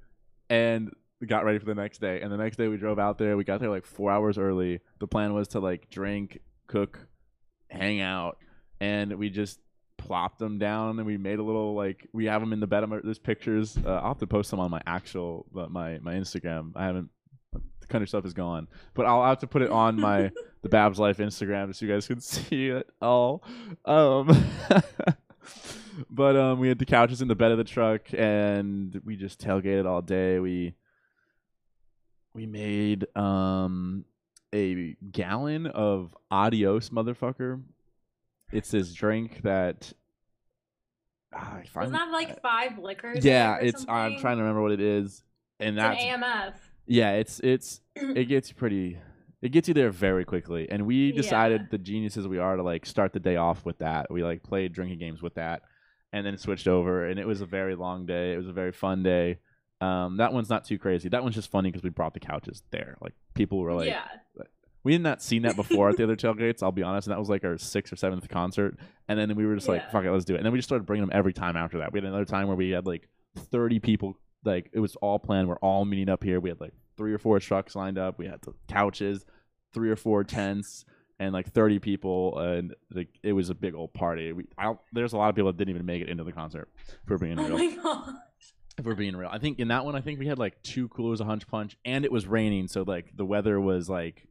and 0.48 0.90
got 1.26 1.44
ready 1.44 1.58
for 1.58 1.66
the 1.66 1.74
next 1.74 2.00
day. 2.00 2.20
And 2.20 2.32
the 2.32 2.36
next 2.36 2.56
day 2.56 2.68
we 2.68 2.76
drove 2.76 2.98
out 2.98 3.18
there. 3.18 3.36
We 3.36 3.44
got 3.44 3.60
there 3.60 3.70
like 3.70 3.86
four 3.86 4.10
hours 4.10 4.38
early. 4.38 4.80
The 5.00 5.06
plan 5.06 5.34
was 5.34 5.48
to 5.48 5.60
like 5.60 5.90
drink, 5.90 6.38
cook, 6.66 7.08
hang 7.68 8.00
out, 8.00 8.38
and 8.80 9.18
we 9.18 9.30
just 9.30 9.58
plopped 9.98 10.38
them 10.38 10.58
down 10.58 10.98
and 10.98 11.06
we 11.06 11.16
made 11.18 11.38
a 11.38 11.42
little 11.42 11.74
like 11.74 12.06
we 12.12 12.24
have 12.24 12.40
them 12.40 12.52
in 12.54 12.60
the 12.60 12.66
bed. 12.66 12.82
I'm- 12.84 13.00
There's 13.04 13.18
pictures. 13.18 13.76
Uh, 13.76 13.96
I'll 13.96 14.08
have 14.08 14.18
to 14.18 14.26
post 14.26 14.50
them 14.50 14.60
on 14.60 14.70
my 14.70 14.80
actual 14.86 15.44
uh, 15.56 15.66
my 15.68 15.98
my 15.98 16.14
Instagram. 16.14 16.72
I 16.74 16.86
haven't. 16.86 17.10
The 17.52 17.86
kind 17.88 18.02
of 18.02 18.08
stuff 18.08 18.24
is 18.26 18.34
gone, 18.34 18.68
but 18.94 19.06
I'll 19.06 19.24
have 19.24 19.38
to 19.40 19.46
put 19.46 19.62
it 19.62 19.70
on 19.70 20.00
my 20.00 20.30
the 20.62 20.68
Babs 20.68 20.98
Life 20.98 21.18
Instagram 21.18 21.74
so 21.74 21.84
you 21.86 21.92
guys 21.92 22.06
can 22.06 22.20
see 22.22 22.68
it 22.68 22.88
all. 23.02 23.42
Um, 23.84 24.28
but 26.10 26.36
um, 26.36 26.58
we 26.60 26.68
had 26.68 26.78
the 26.78 26.86
couches 26.86 27.22
in 27.22 27.28
the 27.28 27.34
bed 27.34 27.50
of 27.52 27.58
the 27.58 27.64
truck, 27.64 28.02
and 28.12 29.00
we 29.04 29.16
just 29.16 29.40
tailgated 29.40 29.86
all 29.86 30.02
day. 30.02 30.38
We 30.38 30.74
we 32.34 32.46
made 32.46 33.06
um 33.16 34.04
a 34.54 34.96
gallon 35.10 35.66
of 35.66 36.16
Adios, 36.30 36.90
motherfucker. 36.90 37.62
It's 38.52 38.70
this 38.70 38.92
drink 38.92 39.42
that. 39.42 39.92
Ah, 41.34 41.58
I 41.58 41.78
Wasn't 41.78 41.92
that 41.92 42.10
like 42.10 42.40
five 42.40 42.78
liquors? 42.78 43.24
yeah, 43.24 43.56
it's. 43.60 43.84
I'm 43.88 44.18
trying 44.18 44.36
to 44.38 44.42
remember 44.42 44.62
what 44.62 44.72
it 44.72 44.80
is, 44.80 45.22
and 45.60 45.76
It's 45.76 45.82
that's 45.84 46.02
an 46.02 46.20
AMF. 46.22 46.54
yeah, 46.86 47.12
it's 47.12 47.40
it's 47.40 47.80
it 47.94 48.24
gets 48.28 48.48
you 48.48 48.54
pretty 48.54 48.98
it 49.42 49.50
gets 49.50 49.68
you 49.68 49.74
there 49.74 49.90
very 49.90 50.24
quickly. 50.24 50.68
And 50.70 50.86
we 50.86 51.12
decided 51.12 51.60
Yeah. 51.62 51.66
the 51.72 51.78
geniuses 51.78 52.26
we 52.26 52.38
are 52.38 52.56
to 52.56 52.62
like 52.62 52.86
start 52.86 53.12
the 53.12 53.20
day 53.20 53.36
off 53.36 53.64
with 53.66 53.78
that. 53.78 54.10
We 54.10 54.24
like 54.24 54.42
played 54.42 54.72
drinking 54.72 54.98
games 54.98 55.22
with 55.22 55.34
that 55.34 55.62
and 56.12 56.24
then 56.26 56.36
switched 56.38 56.66
over 56.66 57.06
and 57.06 57.20
it 57.20 57.26
was 57.26 57.40
a 57.42 57.46
very 57.46 57.74
long 57.76 58.04
day. 58.06 58.32
It 58.32 58.36
was 58.38 58.48
a 58.48 58.52
very 58.52 58.72
fun 58.72 59.02
day. 59.04 59.38
Um 59.80 60.16
that 60.16 60.32
one's 60.32 60.48
not 60.50 60.64
too 60.64 60.76
crazy. 60.78 61.08
That 61.10 61.22
one's 61.22 61.36
just 61.36 61.50
funny 61.52 61.70
because 61.70 61.84
we 61.84 61.90
brought 61.90 62.14
the 62.14 62.20
couches 62.20 62.62
there. 62.72 62.96
Like 63.00 63.12
people 63.34 63.58
were 63.60 63.74
like 63.74 63.86
yeah. 63.88 64.06
We 64.88 64.94
had 64.94 65.02
not 65.02 65.22
seen 65.22 65.42
that 65.42 65.54
before 65.54 65.90
at 65.90 65.98
the 65.98 66.04
other 66.04 66.16
tailgates, 66.24 66.62
I'll 66.62 66.72
be 66.72 66.82
honest, 66.82 67.06
and 67.06 67.12
that 67.12 67.18
was 67.18 67.28
like 67.28 67.44
our 67.44 67.58
sixth 67.58 67.92
or 67.92 67.96
seventh 67.96 68.26
concert. 68.30 68.78
And 69.06 69.18
then 69.18 69.36
we 69.36 69.44
were 69.44 69.54
just 69.54 69.68
like, 69.68 69.90
fuck 69.92 70.04
it, 70.06 70.10
let's 70.10 70.24
do 70.24 70.34
it. 70.34 70.38
And 70.38 70.46
then 70.46 70.52
we 70.52 70.58
just 70.58 70.68
started 70.68 70.86
bringing 70.86 71.06
them 71.06 71.14
every 71.14 71.34
time 71.34 71.58
after 71.58 71.78
that. 71.80 71.92
We 71.92 71.98
had 71.98 72.04
another 72.04 72.24
time 72.24 72.46
where 72.48 72.56
we 72.56 72.70
had 72.70 72.86
like 72.86 73.06
30 73.36 73.80
people, 73.80 74.18
like 74.44 74.70
it 74.72 74.80
was 74.80 74.96
all 74.96 75.18
planned. 75.18 75.46
We're 75.46 75.56
all 75.56 75.84
meeting 75.84 76.08
up 76.08 76.24
here. 76.24 76.40
We 76.40 76.48
had 76.48 76.58
like 76.60 76.72
three 76.96 77.12
or 77.12 77.18
four 77.18 77.38
trucks 77.38 77.76
lined 77.76 77.98
up. 77.98 78.18
We 78.18 78.26
had 78.26 78.40
the 78.40 78.54
couches, 78.66 79.26
three 79.74 79.90
or 79.90 79.96
four 79.96 80.24
tents, 80.24 80.86
and 81.18 81.34
like 81.34 81.52
30 81.52 81.80
people. 81.80 82.38
And 82.38 82.74
like 82.90 83.08
it 83.22 83.34
was 83.34 83.50
a 83.50 83.54
big 83.54 83.74
old 83.74 83.92
party. 83.92 84.32
We, 84.32 84.44
there's 84.92 85.12
a 85.12 85.18
lot 85.18 85.28
of 85.28 85.34
people 85.36 85.52
that 85.52 85.58
didn't 85.58 85.74
even 85.74 85.84
make 85.86 86.00
it 86.00 86.08
into 86.08 86.24
the 86.24 86.32
concert, 86.32 86.70
if 86.88 87.10
we're 87.10 87.18
being 87.18 87.38
Oh 87.38 87.46
real 87.46 87.58
my 87.58 87.76
god. 87.82 88.14
if 88.78 88.84
we're 88.86 88.94
being 88.94 89.16
real. 89.16 89.28
I 89.30 89.38
think 89.38 89.58
in 89.58 89.68
that 89.68 89.84
one, 89.84 89.94
I 89.96 90.00
think 90.00 90.18
we 90.18 90.26
had 90.28 90.38
like 90.38 90.62
two 90.62 90.88
coolers 90.88 91.20
of 91.20 91.26
Hunch 91.26 91.46
Punch, 91.46 91.76
and 91.84 92.04
it 92.04 92.12
was 92.12 92.26
raining, 92.26 92.68
so 92.68 92.82
like 92.86 93.16
the 93.16 93.24
weather 93.26 93.60
was 93.60 93.88
like 93.90 94.26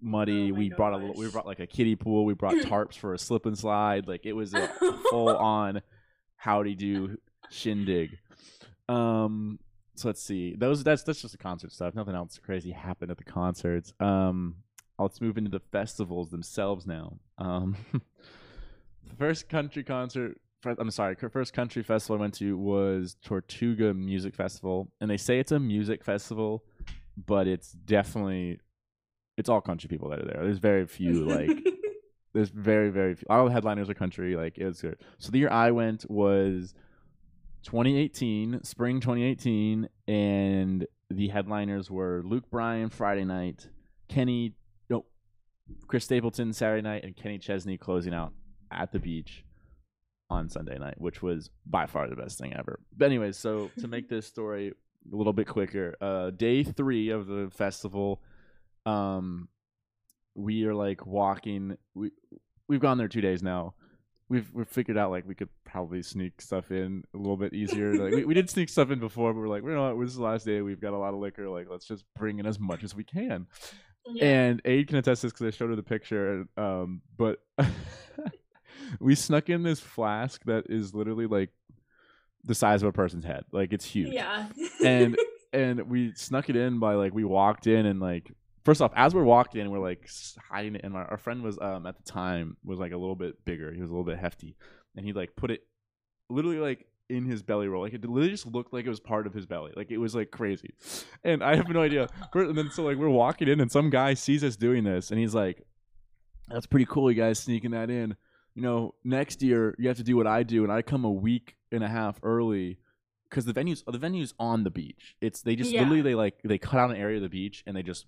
muddy. 0.00 0.50
Oh 0.52 0.54
we 0.54 0.70
brought 0.70 0.94
a 0.94 0.98
we 0.98 1.28
brought 1.30 1.46
like 1.46 1.60
a 1.60 1.66
kiddie 1.66 1.96
pool. 1.96 2.24
We 2.24 2.34
brought 2.34 2.54
tarps 2.56 2.94
for 2.94 3.14
a 3.14 3.18
slip 3.18 3.46
and 3.46 3.58
slide. 3.58 4.06
Like 4.06 4.26
it 4.26 4.32
was 4.32 4.54
a 4.54 4.68
full 5.10 5.28
on 5.28 5.82
howdy 6.36 6.74
do 6.74 7.18
shindig. 7.50 8.18
Um, 8.88 9.58
so 9.94 10.08
let's 10.08 10.22
see. 10.22 10.54
Those 10.56 10.84
that's 10.84 11.02
that's 11.02 11.22
just 11.22 11.32
the 11.32 11.38
concert 11.38 11.72
stuff. 11.72 11.94
Nothing 11.94 12.14
else 12.14 12.38
crazy 12.38 12.70
happened 12.70 13.10
at 13.10 13.18
the 13.18 13.24
concerts. 13.24 13.92
Um, 14.00 14.56
let's 14.98 15.20
move 15.20 15.38
into 15.38 15.50
the 15.50 15.60
festivals 15.72 16.30
themselves 16.30 16.86
now. 16.86 17.18
Um, 17.38 17.76
the 17.92 19.16
first 19.18 19.48
country 19.48 19.84
concert. 19.84 20.38
I'm 20.64 20.90
sorry. 20.90 21.14
First 21.14 21.52
country 21.52 21.84
festival 21.84 22.16
I 22.16 22.20
went 22.20 22.34
to 22.34 22.56
was 22.58 23.16
Tortuga 23.22 23.94
Music 23.94 24.34
Festival, 24.34 24.90
and 25.00 25.08
they 25.08 25.16
say 25.16 25.38
it's 25.38 25.52
a 25.52 25.60
music 25.60 26.02
festival, 26.02 26.64
but 27.24 27.46
it's 27.46 27.70
definitely 27.70 28.58
it's 29.36 29.48
all 29.48 29.60
country 29.60 29.88
people 29.88 30.08
that 30.10 30.20
are 30.20 30.26
there. 30.26 30.40
There's 30.42 30.58
very 30.58 30.86
few 30.86 31.24
like 31.24 31.50
There's 32.36 32.50
very 32.50 32.90
very 32.90 33.14
few. 33.14 33.26
All 33.30 33.46
the 33.46 33.50
headliners 33.52 33.88
are 33.88 33.94
country. 33.94 34.36
Like 34.36 34.58
it's 34.58 34.82
good. 34.82 34.98
So 35.18 35.30
the 35.30 35.38
year 35.38 35.50
I 35.50 35.70
went 35.70 36.04
was 36.10 36.74
2018, 37.62 38.62
spring 38.62 39.00
2018, 39.00 39.88
and 40.06 40.86
the 41.08 41.28
headliners 41.28 41.90
were 41.90 42.22
Luke 42.24 42.50
Bryan 42.50 42.90
Friday 42.90 43.24
night, 43.24 43.68
Kenny, 44.08 44.52
no, 44.90 45.06
Chris 45.86 46.04
Stapleton 46.04 46.52
Saturday 46.52 46.82
night, 46.82 47.04
and 47.04 47.16
Kenny 47.16 47.38
Chesney 47.38 47.78
closing 47.78 48.12
out 48.12 48.34
at 48.70 48.92
the 48.92 48.98
beach 48.98 49.42
on 50.28 50.48
Sunday 50.48 50.78
night, 50.78 51.00
which 51.00 51.22
was 51.22 51.50
by 51.64 51.86
far 51.86 52.06
the 52.08 52.16
best 52.16 52.38
thing 52.38 52.52
ever. 52.54 52.80
But 52.96 53.06
anyways, 53.06 53.36
so 53.36 53.70
to 53.78 53.88
make 53.88 54.08
this 54.10 54.26
story 54.26 54.74
a 55.10 55.16
little 55.16 55.32
bit 55.32 55.46
quicker, 55.46 55.96
uh, 56.00 56.30
day 56.30 56.62
three 56.64 57.08
of 57.10 57.26
the 57.26 57.48
festival, 57.50 58.20
um, 58.86 59.48
we 60.34 60.64
are 60.64 60.74
like 60.74 61.06
walking. 61.06 61.76
We 61.94 62.10
we've 62.68 62.80
gone 62.80 62.98
there 62.98 63.08
two 63.08 63.20
days 63.20 63.42
now. 63.42 63.74
We've 64.28 64.48
we've 64.52 64.68
figured 64.68 64.98
out 64.98 65.10
like 65.10 65.26
we 65.26 65.34
could 65.34 65.48
probably 65.64 66.02
sneak 66.02 66.40
stuff 66.40 66.70
in 66.70 67.04
a 67.14 67.16
little 67.16 67.36
bit 67.36 67.52
easier. 67.52 67.94
like 67.94 68.14
we, 68.14 68.24
we 68.24 68.34
did 68.34 68.50
sneak 68.50 68.68
stuff 68.68 68.90
in 68.90 68.98
before, 68.98 69.32
but 69.32 69.40
we're 69.40 69.48
like, 69.48 69.62
you 69.62 69.70
know 69.70 69.94
what, 69.94 70.00
this 70.00 70.10
is 70.10 70.16
the 70.16 70.24
last 70.24 70.46
day. 70.46 70.62
We've 70.62 70.80
got 70.80 70.94
a 70.94 70.98
lot 70.98 71.14
of 71.14 71.20
liquor. 71.20 71.48
Like 71.48 71.68
let's 71.70 71.86
just 71.86 72.04
bring 72.16 72.38
in 72.38 72.46
as 72.46 72.58
much 72.58 72.82
as 72.82 72.94
we 72.94 73.04
can. 73.04 73.46
Yeah. 74.08 74.24
And 74.24 74.62
Aid 74.64 74.88
can 74.88 74.98
attest 74.98 75.22
this 75.22 75.32
because 75.32 75.46
I 75.46 75.50
showed 75.50 75.70
her 75.70 75.76
the 75.76 75.82
picture. 75.82 76.46
Um, 76.56 77.02
but 77.16 77.40
we 79.00 79.14
snuck 79.14 79.48
in 79.48 79.62
this 79.62 79.80
flask 79.80 80.44
that 80.44 80.66
is 80.68 80.94
literally 80.94 81.26
like 81.26 81.50
the 82.44 82.54
size 82.54 82.82
of 82.82 82.88
a 82.88 82.92
person's 82.92 83.24
head. 83.24 83.44
Like 83.52 83.72
it's 83.72 83.84
huge. 83.84 84.12
yeah. 84.12 84.46
And 84.84 85.16
and 85.52 85.88
we 85.88 86.12
snuck 86.14 86.48
it 86.48 86.56
in 86.56 86.78
by 86.78 86.94
like 86.94 87.14
we 87.14 87.24
walked 87.24 87.66
in 87.66 87.86
and 87.86 88.00
like 88.00 88.32
first 88.66 88.82
off 88.82 88.92
as 88.96 89.14
we're 89.14 89.24
walking 89.24 89.60
in 89.60 89.70
we're 89.70 89.78
like 89.78 90.08
hiding 90.50 90.74
it 90.74 90.82
and 90.84 90.94
our, 90.94 91.04
our 91.12 91.16
friend 91.16 91.42
was 91.42 91.56
um 91.60 91.86
at 91.86 91.96
the 91.96 92.02
time 92.02 92.56
was 92.64 92.78
like 92.78 92.92
a 92.92 92.96
little 92.96 93.14
bit 93.14 93.42
bigger. 93.44 93.72
He 93.72 93.80
was 93.80 93.90
a 93.90 93.92
little 93.94 94.04
bit 94.04 94.18
hefty 94.18 94.56
and 94.96 95.06
he 95.06 95.12
like 95.12 95.36
put 95.36 95.50
it 95.50 95.62
literally 96.28 96.58
like 96.58 96.86
in 97.08 97.24
his 97.24 97.42
belly 97.42 97.68
roll. 97.68 97.82
Like 97.84 97.94
it 97.94 98.04
literally 98.04 98.30
just 98.30 98.46
looked 98.46 98.72
like 98.72 98.84
it 98.84 98.88
was 98.88 98.98
part 98.98 99.26
of 99.28 99.32
his 99.32 99.46
belly. 99.46 99.72
Like 99.76 99.90
it 99.92 99.98
was 99.98 100.14
like 100.14 100.30
crazy. 100.32 100.70
And 101.22 101.42
i 101.42 101.54
have 101.54 101.68
no 101.68 101.80
idea. 101.80 102.08
And 102.34 102.58
then 102.58 102.70
so 102.70 102.82
like 102.82 102.96
we're 102.98 103.08
walking 103.08 103.46
in 103.48 103.60
and 103.60 103.70
some 103.70 103.88
guy 103.90 104.14
sees 104.14 104.42
us 104.42 104.56
doing 104.56 104.84
this 104.84 105.10
and 105.10 105.20
he's 105.20 105.34
like 105.34 105.64
that's 106.48 106.66
pretty 106.66 106.86
cool 106.86 107.10
you 107.10 107.16
guys 107.16 107.38
sneaking 107.38 107.70
that 107.70 107.88
in. 107.90 108.16
You 108.56 108.62
know 108.62 108.94
next 109.04 109.42
year 109.42 109.74
you 109.78 109.86
have 109.88 109.98
to 109.98 110.02
do 110.02 110.16
what 110.16 110.26
i 110.26 110.42
do 110.42 110.64
and 110.64 110.72
i 110.72 110.80
come 110.82 111.04
a 111.04 111.12
week 111.12 111.56
and 111.70 111.84
a 111.84 111.88
half 111.88 112.18
early 112.22 112.78
because 113.28 113.44
the 113.44 113.52
venues 113.52 113.84
the 113.84 113.98
venues 113.98 114.32
on 114.38 114.64
the 114.64 114.70
beach. 114.70 115.14
It's 115.20 115.42
they 115.42 115.56
just 115.56 115.70
Yeah. 115.70 115.80
literally 115.82 116.02
they 116.02 116.14
like 116.14 116.40
they 116.42 116.58
cut 116.58 116.80
out 116.80 116.90
an 116.90 116.96
area 116.96 117.16
of 117.18 117.22
the 117.22 117.28
beach 117.28 117.62
and 117.66 117.76
they 117.76 117.82
just 117.82 118.06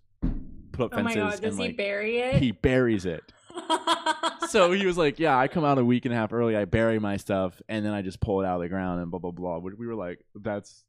put 0.78 0.92
up 0.92 0.98
oh 0.98 1.02
my 1.02 1.12
fences 1.14 1.40
god, 1.40 1.42
does 1.46 1.58
and 1.58 1.66
he 1.66 1.72
bury 1.72 2.18
it? 2.18 2.42
he 2.42 2.52
buries 2.52 3.04
it. 3.06 3.22
So 4.48 4.72
he 4.72 4.86
was 4.86 4.96
like, 4.96 5.18
"Yeah, 5.18 5.36
I 5.38 5.46
come 5.46 5.62
out 5.64 5.76
a 5.76 5.84
week 5.84 6.06
and 6.06 6.14
a 6.14 6.16
half 6.16 6.32
early. 6.32 6.56
I 6.56 6.64
bury 6.64 6.98
my 6.98 7.18
stuff 7.18 7.60
and 7.68 7.84
then 7.84 7.92
I 7.92 8.00
just 8.00 8.18
pull 8.18 8.40
it 8.40 8.46
out 8.46 8.54
of 8.56 8.62
the 8.62 8.68
ground 8.70 9.02
and 9.02 9.10
blah 9.10 9.20
blah 9.20 9.30
blah." 9.30 9.58
Which 9.58 9.74
we 9.76 9.86
were 9.86 9.94
like, 9.94 10.20
"That's," 10.34 10.84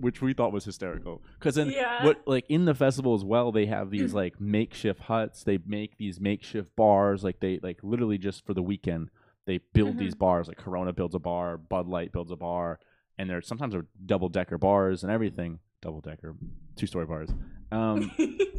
which 0.00 0.22
we 0.22 0.32
thought 0.32 0.52
was 0.52 0.64
hysterical. 0.64 1.22
Because 1.38 1.56
then 1.56 1.68
yeah. 1.68 2.02
what 2.02 2.22
like 2.26 2.46
in 2.48 2.64
the 2.64 2.74
festival 2.74 3.14
as 3.14 3.24
well 3.24 3.52
they 3.52 3.66
have 3.66 3.90
these 3.90 4.14
like 4.22 4.40
makeshift 4.40 5.00
huts 5.00 5.44
they 5.44 5.58
make 5.66 5.98
these 5.98 6.18
makeshift 6.18 6.74
bars 6.74 7.22
like 7.22 7.40
they 7.40 7.58
like 7.62 7.80
literally 7.82 8.16
just 8.16 8.46
for 8.46 8.54
the 8.54 8.62
weekend 8.62 9.10
they 9.46 9.58
build 9.74 9.96
Mhm. 9.96 9.98
these 9.98 10.14
bars 10.14 10.48
like 10.48 10.56
corona 10.56 10.94
builds 10.94 11.14
a 11.14 11.18
bar 11.18 11.58
bud 11.58 11.88
light 11.88 12.10
builds 12.12 12.30
a 12.30 12.36
bar 12.36 12.78
and 13.18 13.28
they're 13.28 13.42
sometimes 13.42 13.74
are 13.74 13.84
double 14.06 14.28
decker 14.30 14.56
bars 14.56 15.02
and 15.02 15.12
everything 15.12 15.58
double 15.82 16.00
decker 16.00 16.36
two 16.76 16.86
story 16.86 17.04
bars 17.06 17.28
um 17.72 18.10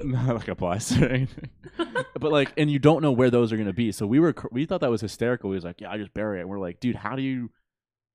not 0.04 0.28
like 0.36 0.48
a 0.48 0.56
plus 0.56 0.98
or 1.00 1.06
anything 1.06 1.50
but 2.20 2.32
like 2.32 2.52
and 2.58 2.70
you 2.72 2.80
don't 2.80 3.02
know 3.02 3.12
where 3.12 3.30
those 3.30 3.52
are 3.54 3.58
going 3.58 3.68
to 3.68 3.74
be. 3.74 3.92
So 3.92 4.06
we 4.08 4.20
were 4.20 4.34
we 4.52 4.66
thought 4.66 4.82
that 4.82 4.90
was 4.92 5.02
hysterical. 5.02 5.52
He 5.52 5.56
was 5.56 5.64
like 5.64 5.80
yeah 5.82 5.92
i 5.92 5.98
just 5.98 6.14
bury 6.14 6.40
it. 6.40 6.42
And 6.42 6.50
we're 6.50 6.60
like 6.60 6.80
dude 6.80 6.96
how 6.96 7.16
do 7.16 7.22
you 7.22 7.50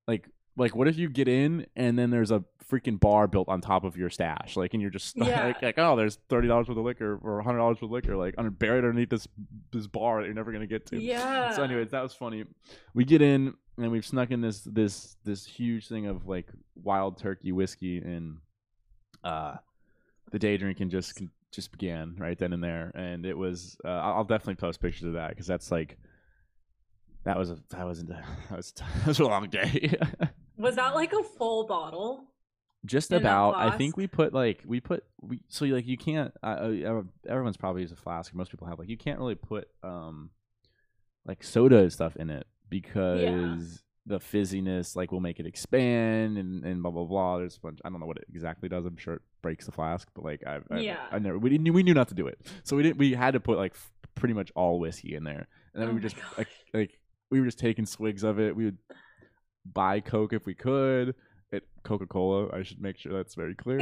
like 0.07 0.29
like 0.57 0.75
what 0.75 0.89
if 0.89 0.97
you 0.99 1.09
get 1.09 1.29
in 1.29 1.67
and 1.77 1.99
then 1.99 2.11
there's 2.11 2.31
a 2.33 2.43
freaking 2.71 2.99
bar 3.01 3.27
built 3.27 3.49
on 3.49 3.61
top 3.61 3.85
of 3.85 3.97
your 3.97 4.11
stash? 4.11 4.57
Like 4.57 4.75
and 4.75 4.81
you're 4.83 4.91
just 4.91 5.17
Yeah. 5.17 5.47
like, 5.49 5.63
like 5.63 5.79
oh 5.79 5.97
there's 5.97 6.19
$30 6.31 6.49
worth 6.49 6.69
of 6.69 6.77
liquor 6.79 7.19
or 7.23 7.43
$100 7.43 7.65
worth 7.67 7.83
of 7.83 7.91
liquor 7.91 8.17
like 8.17 8.35
under, 8.39 8.51
buried 8.51 8.79
underneath 8.85 9.11
this 9.11 9.27
this 9.73 9.87
bar 9.87 10.21
that 10.21 10.27
you're 10.27 10.35
never 10.35 10.53
going 10.53 10.63
to 10.63 10.67
get 10.67 10.87
to. 10.87 11.01
Yeah. 11.01 11.53
so 11.53 11.63
anyways 11.63 11.91
that 11.91 12.03
was 12.03 12.13
funny. 12.15 12.45
We 12.95 13.05
get 13.05 13.23
in 13.23 13.55
and 13.77 13.91
we've 13.93 14.07
snuck 14.07 14.31
in 14.31 14.41
this 14.41 14.61
this 14.63 15.17
this 15.25 15.47
huge 15.47 15.87
thing 15.89 16.07
of 16.07 16.27
like 16.27 16.49
wild 16.75 17.19
turkey 17.19 17.53
whiskey 17.53 17.99
and 17.99 18.39
uh 19.25 19.57
the 20.31 20.39
day 20.39 20.57
drinking 20.57 20.91
just 20.91 21.23
just 21.51 21.73
began 21.73 22.15
right 22.19 22.39
then 22.39 22.53
and 22.53 22.63
there 22.63 22.93
and 22.95 23.25
it 23.25 23.37
was 23.37 23.77
uh, 23.85 23.89
i'll 23.89 24.25
definitely 24.25 24.55
post 24.55 24.81
pictures 24.81 25.05
of 25.05 25.15
that 25.15 25.31
because 25.31 25.47
that's 25.47 25.71
like 25.71 25.97
that 27.25 27.39
was 27.39 27.51
a 27.51 27.59
that 27.71 27.85
was 27.87 28.01
a, 28.01 28.05
that 28.05 28.25
was, 28.51 28.73
that 28.77 29.07
was 29.07 29.21
a 29.21 29.25
long 29.25 29.49
day. 29.49 29.97
Was 30.57 30.75
that 30.75 30.97
like 30.97 31.13
a 31.13 31.23
full 31.23 31.69
bottle? 31.69 32.25
just 32.85 33.13
about. 33.13 33.57
I 33.57 33.77
think 33.77 33.97
we 33.97 34.07
put 34.07 34.33
like 34.33 34.63
we 34.67 34.81
put 34.81 35.05
we 35.21 35.41
so 35.49 35.65
like 35.67 35.87
you 35.87 35.97
can't 35.97 36.33
uh, 36.43 36.47
uh, 36.47 37.03
everyone's 37.29 37.57
probably 37.57 37.83
used 37.83 37.93
a 37.93 37.97
flask 37.97 38.35
most 38.35 38.51
people 38.51 38.67
have 38.67 38.79
like 38.79 38.89
you 38.89 38.97
can't 38.97 39.19
really 39.19 39.35
put 39.35 39.69
um 39.83 40.31
like 41.27 41.43
soda 41.43 41.79
and 41.79 41.93
stuff 41.93 42.17
in 42.17 42.31
it 42.31 42.47
because 42.69 43.83
the 44.09 44.19
fizziness 44.19 44.97
like 44.97 45.13
will 45.13 45.21
make 45.21 45.39
it 45.39 45.47
expand 45.47 46.39
and, 46.39 46.65
and 46.65 46.83
blah 46.83 46.91
blah 46.91 47.05
blah. 47.05 47.39
There's 47.39 47.57
a 47.57 47.61
bunch 47.61 47.79
i 47.85 47.89
don't 47.91 48.01
know 48.01 48.07
what 48.07 48.17
it 48.17 48.25
exactly 48.33 48.69
does. 48.69 48.85
I'm 48.87 48.97
sure 48.97 49.15
it 49.15 49.23
breaks 49.43 49.67
the 49.67 49.73
flask 49.73 50.09
but 50.15 50.25
like 50.25 50.43
i 50.47 50.59
i, 50.71 50.79
Yeah. 50.81 51.05
I 51.13 51.19
never 51.19 51.39
we 51.39 51.51
didn't 51.51 51.73
we 51.73 51.83
knew 51.83 51.95
not 51.95 52.09
to 52.09 52.15
do 52.15 52.27
it. 52.27 52.39
So 52.65 52.77
we 52.77 52.83
didn't 52.83 52.99
we 52.99 53.13
had 53.13 53.33
to 53.35 53.41
put 53.41 53.59
like 53.59 53.73
f- 53.75 53.91
pretty 54.15 54.35
much 54.35 54.51
all 54.57 54.81
whiskey 54.81 55.15
in 55.15 55.25
there. 55.25 55.47
And 55.75 55.83
then 55.83 55.89
Oh 55.89 55.93
we 55.93 55.95
were 55.97 56.01
just 56.09 56.17
like 56.39 56.49
like 56.75 56.99
we 57.31 57.41
were 57.41 57.47
just 57.47 57.59
taking 57.59 57.87
swigs 57.87 58.25
of 58.25 58.41
it. 58.41 58.57
We 58.57 58.65
would 58.65 58.79
buy 59.65 60.01
coke 60.01 60.33
if 60.33 60.47
we 60.47 60.55
could. 60.55 61.15
At 61.51 61.63
coca-cola 61.83 62.51
i 62.53 62.63
should 62.63 62.81
make 62.81 62.99
sure 62.99 63.13
that's 63.13 63.35
very 63.35 63.55
clear. 63.55 63.79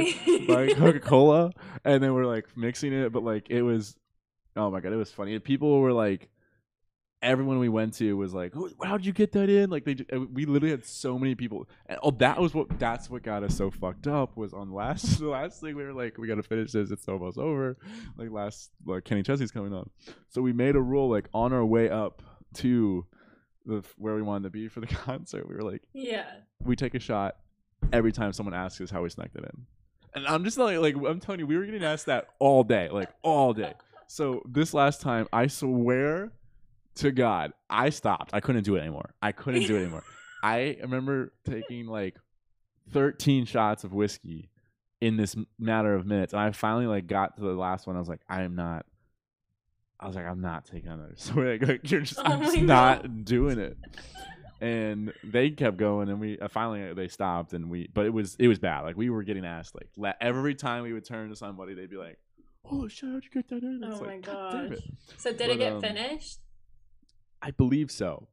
Buy 0.47 0.73
Coca 0.73 1.01
Cola, 1.01 1.51
and 1.83 2.01
then 2.01 2.13
we're 2.13 2.25
like 2.25 2.45
mixing 2.55 2.93
it. 2.93 3.11
But 3.11 3.23
like 3.23 3.49
it 3.49 3.61
was, 3.61 3.95
oh 4.55 4.71
my 4.71 4.79
god, 4.79 4.93
it 4.93 4.95
was 4.97 5.11
funny. 5.11 5.37
People 5.39 5.81
were 5.81 5.91
like, 5.91 6.29
everyone 7.21 7.59
we 7.59 7.69
went 7.69 7.93
to 7.95 8.15
was 8.15 8.33
like, 8.33 8.53
"Who- 8.53 8.71
"How'd 8.83 9.05
you 9.05 9.11
get 9.11 9.31
that 9.33 9.49
in?" 9.49 9.69
Like 9.69 9.85
they, 9.85 9.95
ju- 9.95 10.05
and 10.09 10.33
we 10.35 10.45
literally 10.45 10.71
had 10.71 10.85
so 10.85 11.17
many 11.17 11.35
people. 11.35 11.67
And, 11.87 11.99
oh, 12.03 12.11
that 12.11 12.39
was 12.39 12.53
what 12.53 12.79
that's 12.79 13.09
what 13.09 13.23
got 13.23 13.43
us 13.43 13.55
so 13.55 13.71
fucked 13.71 14.07
up. 14.07 14.37
Was 14.37 14.53
on 14.53 14.71
last 14.71 15.03
the 15.19 15.27
last 15.27 15.61
thing 15.61 15.75
we 15.75 15.83
were 15.83 15.93
like, 15.93 16.17
we 16.17 16.27
got 16.27 16.35
to 16.35 16.43
finish 16.43 16.71
this. 16.71 16.91
It's 16.91 17.07
almost 17.07 17.37
over. 17.37 17.77
Like 18.17 18.31
last, 18.31 18.71
like 18.85 19.03
Kenny 19.03 19.23
Chesney's 19.23 19.51
coming 19.51 19.73
on, 19.73 19.89
so 20.29 20.41
we 20.41 20.53
made 20.53 20.75
a 20.75 20.81
rule 20.81 21.09
like 21.09 21.27
on 21.33 21.53
our 21.53 21.65
way 21.65 21.89
up 21.89 22.21
to 22.55 23.05
the 23.65 23.83
where 23.97 24.15
we 24.15 24.21
wanted 24.21 24.43
to 24.43 24.49
be 24.49 24.67
for 24.67 24.79
the 24.79 24.87
concert. 24.87 25.47
We 25.47 25.55
were 25.55 25.63
like 25.63 25.83
yeah. 25.93 26.25
we 26.63 26.75
take 26.75 26.95
a 26.95 26.99
shot 26.99 27.37
every 27.91 28.11
time 28.11 28.33
someone 28.33 28.53
asks 28.53 28.79
us 28.81 28.89
how 28.89 29.03
we 29.03 29.09
snuck 29.09 29.31
that 29.33 29.43
in. 29.43 29.65
And 30.13 30.25
I'm 30.27 30.43
just 30.43 30.57
like, 30.57 30.79
like 30.79 30.95
I'm 30.95 31.19
telling 31.19 31.39
you, 31.39 31.47
we 31.47 31.57
were 31.57 31.65
getting 31.65 31.83
asked 31.83 32.05
that 32.07 32.29
all 32.39 32.63
day, 32.63 32.89
like 32.89 33.09
all 33.21 33.53
day. 33.53 33.73
So 34.07 34.41
this 34.49 34.73
last 34.73 35.01
time, 35.01 35.27
I 35.33 35.47
swear 35.47 36.31
to 36.97 37.11
God, 37.11 37.53
I 37.69 37.89
stopped. 37.89 38.31
I 38.33 38.39
couldn't 38.39 38.63
do 38.63 38.75
it 38.75 38.81
anymore. 38.81 39.13
I 39.21 39.31
couldn't 39.31 39.65
do 39.67 39.75
it 39.75 39.81
anymore. 39.81 40.03
I 40.43 40.77
remember 40.81 41.33
taking 41.45 41.87
like 41.87 42.15
13 42.91 43.45
shots 43.45 43.83
of 43.83 43.93
whiskey 43.93 44.49
in 45.01 45.17
this 45.17 45.35
matter 45.59 45.93
of 45.93 46.05
minutes, 46.05 46.33
and 46.33 46.39
I 46.41 46.51
finally 46.51 46.87
like 46.87 47.07
got 47.07 47.35
to 47.37 47.41
the 47.41 47.53
last 47.53 47.87
one. 47.87 47.95
I 47.95 47.99
was 47.99 48.09
like, 48.09 48.21
I 48.29 48.43
am 48.43 48.55
not. 48.55 48.85
I 49.99 50.05
was 50.07 50.15
like, 50.15 50.25
I'm 50.25 50.41
not 50.41 50.65
taking 50.65 50.89
another 50.91 51.13
swig. 51.17 51.67
Like 51.67 51.89
you're 51.89 52.01
just, 52.01 52.19
Oh 52.19 52.23
I'm 52.23 52.43
just 52.43 52.57
not 52.61 53.01
God. 53.01 53.25
doing 53.25 53.57
it 53.59 53.77
and 54.59 55.13
they 55.23 55.51
kept 55.51 55.77
going 55.77 56.09
and 56.09 56.19
we 56.19 56.39
uh, 56.39 56.47
finally 56.47 56.89
uh, 56.89 56.93
they 56.95 57.07
stopped 57.07 57.53
and 57.53 57.69
we 57.69 57.87
but 57.93 58.07
it 58.07 58.09
was 58.09 58.35
it 58.39 58.47
was 58.47 58.57
bad 58.57 58.79
like 58.81 58.97
we 58.97 59.07
were 59.07 59.21
getting 59.21 59.45
asked 59.45 59.75
like 59.75 59.87
la- 59.97 60.13
every 60.19 60.55
time 60.55 60.81
we 60.81 60.93
would 60.93 61.05
turn 61.05 61.29
to 61.29 61.35
somebody 61.35 61.75
they'd 61.75 61.91
be 61.91 61.95
like 61.95 62.17
oh 62.71 62.87
shit 62.87 63.07
how'd 63.07 63.23
you 63.23 63.29
get 63.29 63.47
that 63.49 63.61
in 63.61 63.79
It's 63.83 63.97
Oh 63.99 64.03
my 64.03 64.13
like, 64.13 64.21
"God 64.23 64.69
gosh. 64.69 64.77
it." 64.79 64.83
So 65.17 65.29
did 65.29 65.37
But, 65.37 65.49
it 65.51 65.57
get 65.59 65.73
um, 65.73 65.81
finished? 65.81 66.39
I 67.41 67.51
believe 67.51 67.91
so 67.91 68.27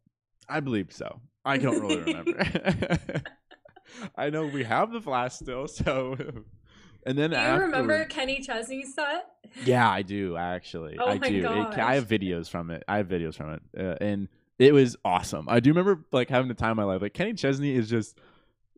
i 0.49 0.61
believe 0.61 0.93
so 0.93 1.21
i 1.45 1.57
don't 1.59 1.81
really 1.81 2.01
remember 2.01 2.43
i 4.17 4.31
know 4.31 4.47
we 4.47 4.65
have 4.65 4.93
the 4.93 5.01
flask 5.01 5.41
still 5.43 5.67
so 5.69 6.17
and 7.07 7.19
then 7.19 7.31
Do 7.31 7.37
you 7.37 7.43
after 7.43 7.65
remember 7.65 8.05
Kenny 8.07 8.41
Chesney's 8.41 8.95
set? 8.95 9.27
Yeah, 9.65 9.89
I 9.89 10.03
do 10.03 10.37
actually. 10.37 10.97
Oh 10.99 11.07
I 11.07 11.19
my 11.19 11.29
do. 11.29 11.47
It. 11.47 11.79
I 11.79 11.95
have 11.95 12.09
videos 12.09 12.49
from 12.49 12.71
it. 12.71 12.83
I 12.89 12.97
have 12.97 13.07
videos 13.07 13.37
from 13.37 13.53
it, 13.53 13.63
uh, 13.79 13.95
and 14.01 14.29
it 14.59 14.73
was 14.73 14.97
awesome. 15.05 15.49
I 15.49 15.61
do 15.61 15.71
remember 15.71 16.05
like 16.11 16.29
having 16.29 16.49
the 16.49 16.55
time 16.55 16.73
of 16.73 16.77
my 16.79 16.85
life. 16.85 17.03
Like 17.03 17.13
Kenny 17.15 17.35
Chesney 17.35 17.73
is 17.75 17.89
just 17.89 18.19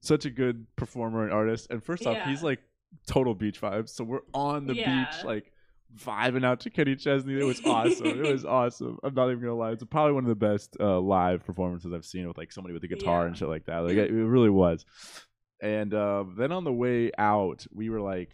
such 0.02 0.26
a 0.26 0.30
good 0.30 0.66
performer 0.76 1.22
and 1.24 1.32
artist. 1.32 1.68
And 1.70 1.82
first 1.82 2.06
off, 2.06 2.18
he's 2.26 2.42
like 2.42 2.60
total 3.06 3.34
beach 3.34 3.60
vibes. 3.60 3.88
So 3.90 4.04
we're 4.04 4.20
on 4.34 4.66
the 4.66 4.74
Yeah. 4.74 5.06
beach, 5.06 5.24
like 5.24 5.50
vibing 5.94 6.44
out 6.44 6.60
to 6.60 6.70
Kenny 6.70 6.96
Chesney. 6.96 7.38
It 7.38 7.44
was 7.44 7.60
awesome. 7.64 8.06
it 8.06 8.32
was 8.32 8.44
awesome. 8.46 8.98
I'm 9.02 9.14
not 9.14 9.28
even 9.30 9.40
gonna 9.40 9.54
lie. 9.54 9.72
It's 9.72 9.84
probably 9.84 10.12
one 10.12 10.24
of 10.24 10.28
the 10.28 10.34
best 10.34 10.76
uh, 10.80 11.00
live 11.00 11.44
performances 11.44 11.92
I've 11.92 12.04
seen 12.04 12.26
with 12.26 12.36
like 12.38 12.52
somebody 12.52 12.72
with 12.74 12.84
a 12.84 12.88
guitar 12.88 13.22
Yeah. 13.22 13.26
and 13.28 13.36
shit 13.36 13.48
like 13.48 13.66
that. 13.66 13.78
Like 13.78 13.96
it, 13.96 14.10
really 14.12 14.50
was. 14.50 14.84
And 15.62 15.94
uh, 15.94 16.24
then 16.36 16.52
on 16.52 16.64
the 16.64 16.72
way 16.72 17.10
out, 17.16 17.66
we 17.72 17.88
were 17.88 18.00
like, 18.00 18.30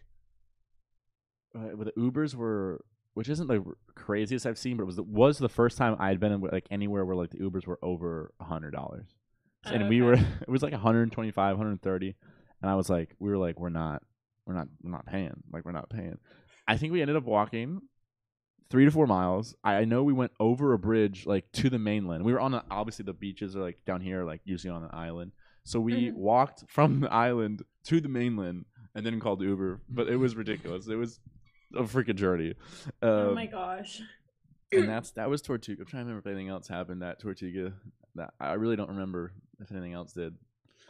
uh, 1.55 1.77
the 1.85 1.93
Ubers 1.99 2.35
were 2.35 2.85
which 3.15 3.29
isn't 3.29 3.47
the 3.47 3.63
craziest 3.95 4.47
I've 4.47 4.57
seen, 4.57 4.79
but 4.79 4.85
it 4.85 4.87
was 4.87 4.97
the, 4.97 5.03
was 5.03 5.37
the 5.39 5.49
first 5.49 5.77
time 5.77 5.97
I'd 5.99 6.19
been 6.19 6.33
in 6.33 6.41
like 6.41 6.67
anywhere 6.71 7.05
where 7.05 7.15
like 7.15 7.31
the 7.31 7.39
Ubers 7.41 7.67
were 7.67 7.79
over 7.83 8.33
a 8.41 8.45
hundred 8.45 8.71
dollars, 8.73 9.07
and 9.67 9.89
we 9.89 10.01
were 10.01 10.15
it 10.41 10.49
was 10.49 10.63
like 10.63 10.73
125, 10.73 11.37
130, 11.37 12.17
and 12.63 12.71
I 12.71 12.75
was 12.75 12.89
like, 12.89 13.15
we 13.19 13.29
were 13.31 13.37
like, 13.37 13.61
we're 13.61 13.69
not, 13.69 14.03
we're 14.47 14.55
not, 14.55 14.67
we're 14.83 14.93
not 14.93 15.05
paying, 15.05 15.35
like 15.53 15.67
we're 15.67 15.73
not 15.73 15.91
paying. 15.91 16.17
I 16.69 16.77
think 16.77 16.93
we 16.93 17.01
ended 17.03 17.17
up 17.17 17.25
walking 17.25 17.81
three 18.71 18.85
to 18.85 18.91
four 18.91 19.07
miles. 19.07 19.55
I, 19.63 19.77
I 19.77 19.85
know 19.85 20.03
we 20.03 20.13
went 20.13 20.33
over 20.41 20.73
a 20.73 20.79
bridge 20.79 21.27
like 21.27 21.51
to 21.53 21.69
the 21.71 21.79
mainland. 21.79 22.25
We 22.25 22.33
were 22.33 22.41
on 22.41 22.53
the, 22.53 22.65
obviously 22.71 23.05
the 23.05 23.13
beaches 23.13 23.57
are 23.57 23.61
like 23.61 23.79
down 23.85 24.01
here, 24.01 24.25
like 24.25 24.41
usually 24.45 24.71
on 24.73 24.83
an 24.83 24.91
island. 24.93 25.33
So 25.65 25.79
we 25.81 26.11
Mhm. 26.11 26.15
walked 26.15 26.65
from 26.69 27.01
the 27.01 27.13
island 27.13 27.63
to 27.85 28.01
the 28.01 28.09
mainland 28.09 28.65
and 28.95 29.05
then 29.05 29.21
called 29.21 29.43
Uber. 29.43 29.81
But 29.89 30.09
it 30.09 30.17
was 30.17 30.35
ridiculous. 30.37 30.89
It 30.89 30.97
was 30.97 31.21
a 31.75 31.83
freaking 31.83 32.17
journey. 32.17 32.55
oh 33.03 33.29
Um, 33.31 33.35
my 33.35 33.47
gosh. 33.47 34.01
and 34.73 34.89
that's 34.89 35.11
that 35.13 35.29
was 35.29 35.43
Tortuga. 35.43 35.83
I'm 35.83 35.87
trying 35.87 36.03
to 36.03 36.07
remember 36.11 36.21
if 36.29 36.33
anything 36.35 36.49
else 36.49 36.67
happened 36.69 37.03
at 37.03 37.19
Tortuga. 37.21 37.75
That 38.15 38.35
I 38.41 38.55
really 38.55 38.77
don't 38.77 38.91
remember 38.91 39.33
if 39.61 39.71
anything 39.71 39.93
else 39.95 40.13
did. 40.13 40.35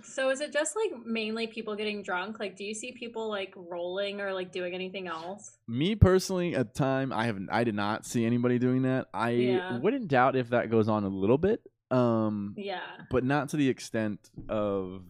So 0.04 0.30
is 0.30 0.40
it 0.40 0.52
just 0.52 0.76
like 0.76 1.04
mainly 1.06 1.47
people 1.47 1.75
getting 1.76 2.02
drunk? 2.02 2.38
Like, 2.40 2.56
do 2.56 2.64
you 2.64 2.75
see 2.75 2.92
people 2.92 3.28
like 3.28 3.52
rolling 3.56 4.21
or 4.21 4.32
like 4.32 4.52
doing 4.52 4.75
anything 4.75 5.06
else? 5.09 5.59
Me 5.68 5.94
personally, 5.94 6.54
at 6.54 6.75
the 6.75 6.78
time, 6.78 7.12
I 7.12 7.26
haven't. 7.26 7.49
I 7.50 7.64
did 7.64 7.75
not 7.75 8.04
see 8.06 8.25
anybody 8.25 8.59
doing 8.59 8.82
that. 8.82 9.09
I 9.14 9.30
Yeah. 9.30 9.78
wouldn't 9.78 10.09
doubt 10.09 10.37
if 10.37 10.50
that 10.50 10.71
goes 10.71 10.88
on 10.88 11.04
a 11.04 11.09
little 11.09 11.38
bit. 11.38 11.61
Um, 11.90 12.54
Yeah. 12.56 12.80
but 13.11 13.25
not 13.25 13.50
to 13.50 13.56
the 13.56 13.68
extent 13.68 14.30
of 14.49 15.02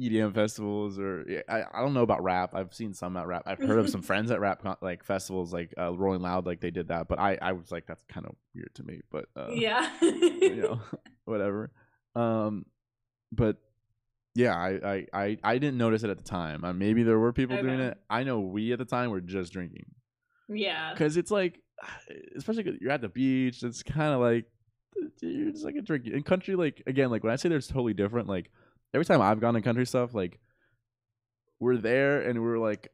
EDM 0.00 0.34
festivals 0.34 0.98
or 0.98 1.24
I, 1.48 1.62
I 1.72 1.80
don't 1.80 1.94
know 1.94 2.02
about 2.02 2.22
rap. 2.24 2.54
I've 2.54 2.74
seen 2.74 2.94
some 2.94 3.16
at 3.16 3.26
rap. 3.28 3.44
I've 3.46 3.58
heard 3.60 3.78
of 3.78 3.88
some 3.88 4.02
friends 4.10 4.30
at 4.32 4.40
rap 4.40 4.64
like 4.82 5.04
festivals 5.04 5.52
like 5.52 5.72
uh, 5.78 5.96
Rolling 5.96 6.20
Loud 6.20 6.46
like 6.46 6.60
they 6.60 6.72
did 6.72 6.88
that, 6.88 7.06
but 7.06 7.20
I 7.20 7.38
I 7.40 7.52
was 7.52 7.70
like 7.70 7.86
that's 7.86 8.02
kind 8.08 8.26
of 8.26 8.34
weird 8.54 8.74
to 8.74 8.82
me, 8.82 9.02
but 9.12 9.26
uh, 9.36 9.50
yeah. 9.52 9.88
you 10.02 10.56
know 10.56 10.80
whatever. 11.26 11.70
Um, 12.16 12.66
but 13.30 13.56
yeah, 14.34 14.56
I, 14.56 14.70
I 14.94 15.06
I 15.12 15.38
I 15.44 15.58
didn't 15.58 15.78
notice 15.78 16.02
it 16.02 16.10
at 16.10 16.16
the 16.18 16.24
time. 16.24 16.64
Uh, 16.64 16.72
maybe 16.72 17.02
there 17.02 17.18
were 17.18 17.32
people 17.32 17.56
doing 17.60 17.80
it. 17.80 17.98
I 18.10 18.24
know 18.24 18.40
we 18.40 18.72
at 18.72 18.78
the 18.78 18.84
time 18.84 19.10
were 19.10 19.20
just 19.20 19.52
drinking 19.52 19.86
yeah. 20.48 20.92
because 20.92 21.16
it's 21.16 21.30
like 21.30 21.60
especially 22.36 22.64
'cause 22.64 22.74
you're 22.80 22.90
at 22.92 23.00
the 23.00 23.08
beach 23.08 23.62
it's 23.62 23.82
kind 23.82 24.12
of 24.14 24.20
like 24.20 24.44
you're 25.20 25.50
just 25.50 25.64
like 25.64 25.74
a 25.76 25.82
drink 25.82 26.06
in 26.06 26.22
country 26.22 26.54
like 26.54 26.82
again 26.86 27.10
like 27.10 27.24
when 27.24 27.32
i 27.32 27.36
say 27.36 27.48
they're 27.48 27.60
totally 27.60 27.92
different 27.94 28.28
like 28.28 28.50
every 28.94 29.04
time 29.04 29.20
i've 29.20 29.40
gone 29.40 29.54
to 29.54 29.60
country 29.60 29.84
stuff 29.84 30.14
like 30.14 30.38
we're 31.60 31.76
there 31.76 32.20
and 32.22 32.40
we're 32.42 32.58
like 32.58 32.88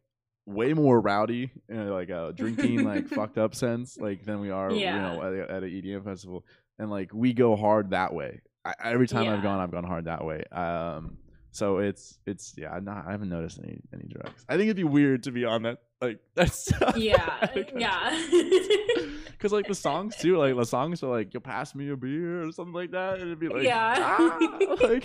way 0.46 0.72
more 0.72 1.00
rowdy 1.00 1.50
in 1.68 1.88
like 1.90 2.08
a 2.08 2.32
drinking 2.34 2.84
like 2.84 3.06
fucked 3.16 3.36
up 3.38 3.54
sense 3.54 3.98
like 3.98 4.24
than 4.24 4.40
we 4.40 4.50
are 4.50 4.72
Yeah. 4.72 4.94
you 4.94 5.00
know 5.02 5.22
at, 5.22 5.32
a- 5.34 5.52
at 5.56 5.62
an 5.62 5.70
edm 5.70 6.04
festival 6.04 6.44
and 6.78 6.90
like 6.90 7.12
we 7.12 7.32
go 7.32 7.54
hard 7.56 7.90
that 7.90 8.14
way 8.14 8.40
I, 8.64 8.74
every 8.84 9.06
time 9.08 9.28
i've 9.28 9.42
gone 9.42 9.60
i've 9.60 9.70
gone 9.70 9.84
hard 9.84 10.06
that 10.06 10.24
way 10.24 10.42
um 10.52 11.18
so 11.52 11.78
it's 11.78 12.18
it's 12.26 12.54
yeah 12.56 12.70
I'm 12.72 12.84
not 12.84 13.06
i 13.06 13.10
haven't 13.12 13.28
noticed 13.28 13.58
any 13.62 13.80
any 13.92 14.04
drugs 14.08 14.44
i 14.48 14.52
think 14.56 14.64
it'd 14.66 14.76
be 14.76 14.84
weird 14.84 15.24
to 15.24 15.32
be 15.32 15.44
on 15.44 15.62
that 15.64 15.78
like 16.00 16.18
that's 16.34 16.70
Yeah. 16.96 17.48
yeah. 17.76 18.28
Because 19.30 19.52
like 19.52 19.66
the 19.66 19.74
songs 19.74 20.16
too, 20.16 20.36
like 20.36 20.54
the 20.54 20.66
songs 20.66 21.02
are 21.02 21.08
like 21.10 21.32
you'll 21.32 21.40
pass 21.40 21.74
me 21.74 21.88
a 21.88 21.96
beer" 21.96 22.46
or 22.46 22.52
something 22.52 22.74
like 22.74 22.90
that, 22.90 23.14
and 23.14 23.22
it'd 23.22 23.38
be 23.40 23.48
like, 23.48 23.62
Yeah. 23.62 23.94
"Ah," 23.98 24.38
like 24.82 25.04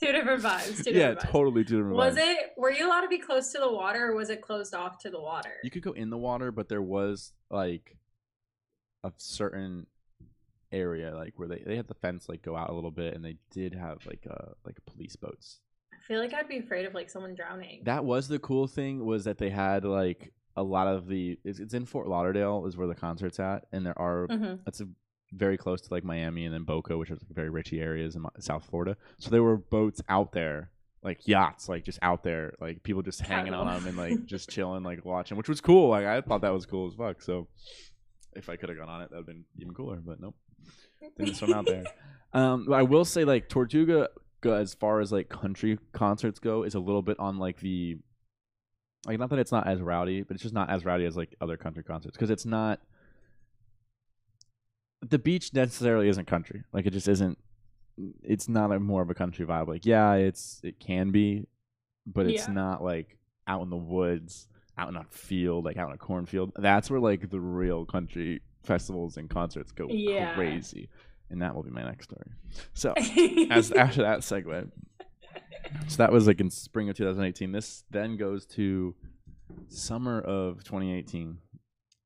two 0.00 0.10
different 0.10 0.42
vibes. 0.42 0.82
Two 0.82 0.90
yeah, 0.92 1.08
different 1.10 1.18
vibes. 1.20 1.30
totally 1.30 1.64
two 1.64 1.76
different. 1.76 1.96
Was 1.96 2.14
vibes. 2.14 2.18
it? 2.32 2.38
Were 2.56 2.70
you 2.72 2.88
allowed 2.88 3.02
to 3.02 3.08
be 3.08 3.18
close 3.18 3.52
to 3.52 3.58
the 3.58 3.70
water, 3.70 4.06
or 4.06 4.14
was 4.16 4.30
it 4.30 4.40
closed 4.40 4.74
off 4.74 4.96
to 5.00 5.10
the 5.10 5.20
water? 5.20 5.52
You 5.62 5.70
could 5.70 5.82
go 5.82 5.92
in 5.92 6.08
the 6.08 6.16
water, 6.16 6.50
but 6.50 6.70
there 6.70 6.80
was 6.80 7.34
like 7.50 7.98
a 9.02 9.12
certain 9.18 9.86
area 10.72 11.14
like 11.14 11.34
where 11.36 11.46
they 11.48 11.62
they 11.66 11.76
had 11.76 11.86
the 11.86 11.94
fence 11.94 12.26
like 12.26 12.40
go 12.40 12.56
out 12.56 12.70
a 12.70 12.74
little 12.74 12.90
bit, 12.90 13.12
and 13.14 13.22
they 13.22 13.36
did 13.50 13.74
have 13.74 13.98
like 14.06 14.26
uh 14.30 14.52
like 14.64 14.76
police 14.86 15.16
boats. 15.16 15.60
I 16.04 16.06
feel 16.06 16.20
like 16.20 16.34
I'd 16.34 16.48
be 16.48 16.58
afraid 16.58 16.84
of 16.84 16.94
like 16.94 17.08
someone 17.08 17.34
drowning. 17.34 17.80
That 17.84 18.04
was 18.04 18.28
the 18.28 18.38
cool 18.38 18.66
thing 18.66 19.04
was 19.04 19.24
that 19.24 19.38
they 19.38 19.50
had 19.50 19.84
like 19.84 20.32
a 20.56 20.62
lot 20.62 20.86
of 20.86 21.08
the 21.08 21.38
it's, 21.44 21.58
it's 21.58 21.74
in 21.74 21.86
Fort 21.86 22.08
Lauderdale 22.08 22.66
is 22.66 22.76
where 22.76 22.86
the 22.86 22.94
concert's 22.94 23.40
at, 23.40 23.66
and 23.72 23.86
there 23.86 23.98
are 23.98 24.26
hmm 24.26 24.56
that's 24.64 24.80
a, 24.80 24.88
very 25.32 25.56
close 25.56 25.80
to 25.80 25.92
like 25.92 26.04
Miami 26.04 26.44
and 26.44 26.54
then 26.54 26.62
Boca, 26.64 26.96
which 26.96 27.10
are 27.10 27.14
like 27.14 27.22
very 27.30 27.50
richy 27.50 27.80
areas 27.80 28.14
in 28.16 28.24
South 28.38 28.64
Florida. 28.66 28.96
So 29.18 29.30
there 29.30 29.42
were 29.42 29.56
boats 29.56 30.00
out 30.08 30.32
there, 30.32 30.70
like 31.02 31.26
yachts, 31.26 31.68
like 31.68 31.84
just 31.84 31.98
out 32.02 32.22
there, 32.22 32.54
like 32.60 32.82
people 32.82 33.02
just 33.02 33.20
hanging 33.20 33.54
on 33.54 33.66
them 33.66 33.86
and 33.86 33.96
like 33.96 34.26
just 34.26 34.50
chilling, 34.54 34.82
like 34.84 35.04
watching, 35.04 35.36
which 35.36 35.48
was 35.48 35.60
cool. 35.60 35.88
Like 35.88 36.04
I 36.04 36.20
thought 36.20 36.42
that 36.42 36.52
was 36.52 36.66
cool 36.66 36.86
as 36.86 36.94
fuck. 36.94 37.22
So 37.22 37.48
if 38.34 38.48
I 38.48 38.56
could 38.56 38.68
have 38.68 38.78
gone 38.78 38.88
on 38.88 39.02
it, 39.02 39.10
that 39.10 39.16
would 39.16 39.20
have 39.20 39.26
been 39.26 39.44
even 39.58 39.74
cooler. 39.74 39.96
But 39.96 40.20
nope, 40.20 40.36
didn't 41.16 41.34
swim 41.34 41.52
out 41.52 41.66
there. 41.66 41.84
Um, 42.34 42.66
but 42.68 42.74
I 42.74 42.82
will 42.82 43.04
say 43.04 43.24
like 43.24 43.48
Tortuga, 43.48 44.08
as 44.52 44.74
far 44.74 45.00
as 45.00 45.10
like 45.12 45.28
country 45.28 45.78
concerts 45.92 46.38
go, 46.38 46.62
is 46.64 46.74
a 46.74 46.80
little 46.80 47.02
bit 47.02 47.18
on 47.18 47.38
like 47.38 47.60
the 47.60 47.96
like 49.06 49.18
not 49.18 49.30
that 49.30 49.38
it's 49.38 49.52
not 49.52 49.66
as 49.66 49.80
rowdy, 49.80 50.22
but 50.22 50.34
it's 50.34 50.42
just 50.42 50.54
not 50.54 50.70
as 50.70 50.84
rowdy 50.84 51.04
as 51.04 51.16
like 51.16 51.34
other 51.40 51.56
country 51.56 51.82
concerts 51.82 52.16
because 52.16 52.30
it's 52.30 52.46
not 52.46 52.80
the 55.08 55.18
beach 55.18 55.52
necessarily 55.52 56.08
isn't 56.08 56.26
country. 56.26 56.62
Like 56.72 56.86
it 56.86 56.90
just 56.92 57.08
isn't. 57.08 57.38
It's 58.22 58.48
not 58.48 58.72
a 58.72 58.80
more 58.80 59.02
of 59.02 59.10
a 59.10 59.14
country 59.14 59.46
vibe. 59.46 59.68
Like 59.68 59.86
yeah, 59.86 60.14
it's 60.14 60.60
it 60.64 60.80
can 60.80 61.10
be, 61.10 61.46
but 62.06 62.26
it's 62.26 62.48
Yeah. 62.48 62.54
not 62.54 62.82
like 62.82 63.18
out 63.46 63.62
in 63.62 63.70
the 63.70 63.76
woods, 63.76 64.48
out 64.78 64.88
in 64.88 64.96
a 64.96 65.04
field, 65.10 65.64
like 65.64 65.76
out 65.76 65.88
in 65.90 65.94
a 65.94 65.98
cornfield. 65.98 66.52
That's 66.56 66.90
where 66.90 67.00
like 67.00 67.28
the 67.30 67.40
real 67.40 67.84
country 67.84 68.40
festivals 68.62 69.18
and 69.18 69.28
concerts 69.28 69.70
go 69.72 69.88
Yeah. 69.90 70.34
crazy, 70.34 70.88
and 71.30 71.42
that 71.42 71.54
will 71.54 71.62
be 71.62 71.70
my 71.70 71.82
next 71.82 72.06
story. 72.06 72.30
So 72.74 72.94
as 73.50 73.72
after 73.72 74.02
that 74.02 74.20
segue. 74.20 74.70
So 75.88 75.96
that 75.96 76.12
was 76.12 76.26
like 76.26 76.40
in 76.40 76.50
spring 76.50 76.88
of 76.88 76.96
2018. 76.96 77.52
This 77.52 77.84
then 77.90 78.16
goes 78.16 78.46
to 78.46 78.94
summer 79.68 80.20
of 80.20 80.62
2018. 80.64 81.38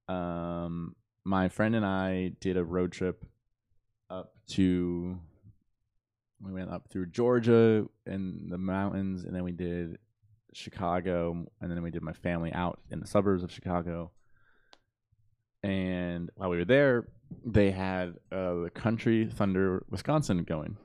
Um, 0.09 0.94
my 1.24 1.48
friend 1.48 1.74
and 1.74 1.85
I 1.85 2.33
did 2.40 2.57
a 2.57 2.64
road 2.64 2.92
trip 2.92 3.24
up 4.11 4.33
to. 4.50 5.18
We 6.40 6.52
went 6.52 6.70
up 6.70 6.88
through 6.88 7.07
Georgia 7.07 7.85
and 8.07 8.50
the 8.50 8.59
mountains, 8.59 9.24
and 9.24 9.35
then 9.35 9.42
we 9.42 9.50
did 9.50 9.98
Chicago, 10.54 11.46
and 11.61 11.70
then 11.70 11.83
we 11.83 11.90
did 11.90 12.02
my 12.02 12.12
family 12.12 12.52
out 12.52 12.81
in 12.90 13.00
the 13.00 13.07
suburbs 13.07 13.42
of 13.42 13.50
Chicago. 13.50 14.12
And 15.62 16.31
while 16.35 16.51
we 16.51 16.59
were 16.59 16.64
there, 16.64 17.09
they 17.44 17.71
had 17.71 18.14
uh, 18.33 18.55
the 18.62 18.71
Country 18.73 19.27
Thunder 19.27 19.85
Wisconsin 19.90 20.44
going. 20.44 20.77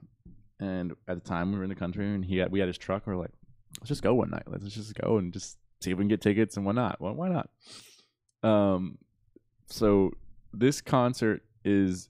And 0.60 0.94
at 1.08 1.22
the 1.22 1.30
time, 1.30 1.52
we 1.52 1.58
were 1.58 1.64
in 1.64 1.70
the 1.70 1.76
country, 1.76 2.06
and 2.06 2.24
he 2.24 2.38
had, 2.38 2.52
we 2.52 2.60
had 2.60 2.68
his 2.68 2.78
truck. 2.78 3.06
We 3.06 3.14
are 3.14 3.18
like, 3.18 3.32
let's 3.80 3.90
just 3.90 4.02
go 4.02 4.14
one 4.14 4.30
night. 4.30 4.44
Let's 4.48 4.64
just 4.74 4.96
go 4.96 5.18
and 5.18 5.34
just 5.34 5.58
see 5.82 5.92
if 5.92 5.98
we 5.98 6.04
can 6.04 6.08
get 6.08 6.22
tickets 6.22 6.56
and 6.58 6.66
whatnot. 6.66 7.02
Well, 7.02 7.14
why 7.14 7.30
not? 7.30 7.50
Um, 8.50 8.98
so 9.68 10.14
this 10.54 10.82
concert 10.82 11.44
is 11.66 12.10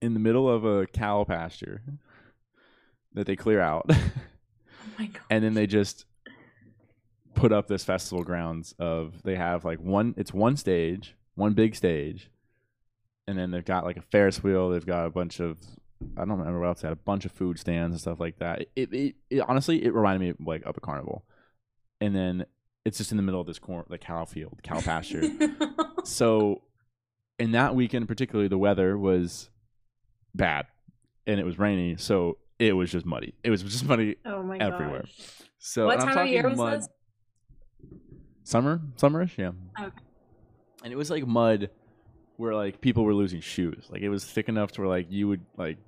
in 0.00 0.14
the 0.14 0.20
middle 0.20 0.48
of 0.48 0.64
a 0.64 0.86
cow 0.86 1.24
pasture 1.24 1.82
that 3.14 3.26
they 3.26 3.36
clear 3.36 3.60
out, 3.60 3.86
oh 3.90 3.96
my 4.98 5.06
god. 5.06 5.22
and 5.30 5.44
then 5.44 5.54
they 5.54 5.66
just 5.66 6.04
put 7.34 7.52
up 7.52 7.66
this 7.66 7.84
festival 7.84 8.24
grounds 8.24 8.74
of 8.78 9.22
they 9.22 9.36
have 9.36 9.64
like 9.64 9.78
one 9.78 10.14
it's 10.16 10.32
one 10.32 10.56
stage 10.56 11.14
one 11.36 11.52
big 11.54 11.74
stage 11.76 12.28
and 13.28 13.38
then 13.38 13.50
they've 13.50 13.64
got 13.64 13.84
like 13.84 13.96
a 13.96 14.02
ferris 14.02 14.42
wheel 14.42 14.70
they've 14.70 14.84
got 14.86 15.06
a 15.06 15.10
bunch 15.10 15.38
of 15.40 15.58
i 16.16 16.20
don't 16.20 16.38
remember 16.38 16.58
what 16.60 16.66
else 16.68 16.80
they 16.80 16.88
had 16.88 16.92
a 16.92 17.00
bunch 17.00 17.24
of 17.24 17.32
food 17.32 17.58
stands 17.58 17.92
and 17.94 18.00
stuff 18.00 18.18
like 18.20 18.38
that 18.38 18.62
it, 18.74 18.92
it, 18.92 19.14
it 19.30 19.40
honestly 19.48 19.84
it 19.84 19.94
reminded 19.94 20.20
me 20.20 20.28
of 20.30 20.36
like 20.46 20.64
of 20.66 20.76
a 20.76 20.80
carnival 20.80 21.24
and 22.00 22.14
then 22.14 22.44
it's 22.84 22.98
just 22.98 23.10
in 23.10 23.16
the 23.16 23.22
middle 23.22 23.40
of 23.40 23.46
this 23.46 23.58
corn 23.58 23.84
like 23.88 24.00
cow 24.00 24.24
field 24.24 24.58
cow 24.62 24.80
pasture 24.80 25.22
so 26.04 26.60
in 27.38 27.52
that 27.52 27.74
weekend 27.74 28.06
particularly 28.08 28.48
the 28.48 28.58
weather 28.58 28.96
was 28.98 29.48
bad 30.34 30.66
and 31.26 31.40
it 31.40 31.44
was 31.44 31.58
rainy 31.58 31.96
so 31.96 32.38
it 32.58 32.72
was 32.74 32.90
just 32.90 33.04
muddy 33.04 33.34
it 33.44 33.50
was 33.50 33.62
just 33.62 33.84
muddy 33.84 34.16
oh 34.24 34.42
my 34.42 34.56
everywhere. 34.58 35.00
gosh. 35.02 35.30
so 35.58 35.86
What 35.86 36.00
time 36.00 36.16
of 36.16 36.26
year 36.28 36.42
talking 36.42 36.56
was 36.56 36.70
mud- 36.70 36.80
this? 36.80 36.88
Summer, 38.44 38.80
summerish, 38.96 39.36
yeah. 39.38 39.50
Okay. 39.84 40.02
And 40.84 40.92
it 40.92 40.96
was 40.96 41.10
like 41.10 41.26
mud, 41.26 41.70
where 42.36 42.54
like 42.54 42.80
people 42.80 43.04
were 43.04 43.14
losing 43.14 43.40
shoes. 43.40 43.86
Like 43.90 44.02
it 44.02 44.08
was 44.08 44.24
thick 44.24 44.48
enough 44.48 44.72
to 44.72 44.82
where 44.82 44.88
like 44.88 45.06
you 45.10 45.28
would 45.28 45.44
like, 45.56 45.78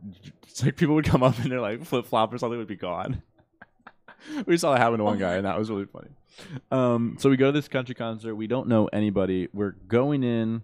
it's 0.42 0.62
like 0.64 0.76
people 0.76 0.94
would 0.94 1.04
come 1.04 1.22
up 1.22 1.38
and 1.38 1.50
their 1.50 1.60
like 1.60 1.84
flip 1.84 2.06
flop 2.06 2.32
or 2.32 2.38
something 2.38 2.58
would 2.58 2.68
be 2.68 2.76
gone. 2.76 3.22
we 4.46 4.56
saw 4.56 4.72
that 4.72 4.80
happen 4.80 4.98
to 4.98 5.04
one 5.04 5.18
guy, 5.18 5.36
and 5.36 5.46
that 5.46 5.58
was 5.58 5.70
really 5.70 5.86
funny. 5.86 6.10
Um, 6.70 7.16
so 7.18 7.30
we 7.30 7.36
go 7.36 7.46
to 7.46 7.52
this 7.52 7.68
country 7.68 7.94
concert. 7.94 8.34
We 8.34 8.46
don't 8.46 8.68
know 8.68 8.86
anybody. 8.86 9.48
We're 9.52 9.72
going 9.72 10.22
in. 10.22 10.62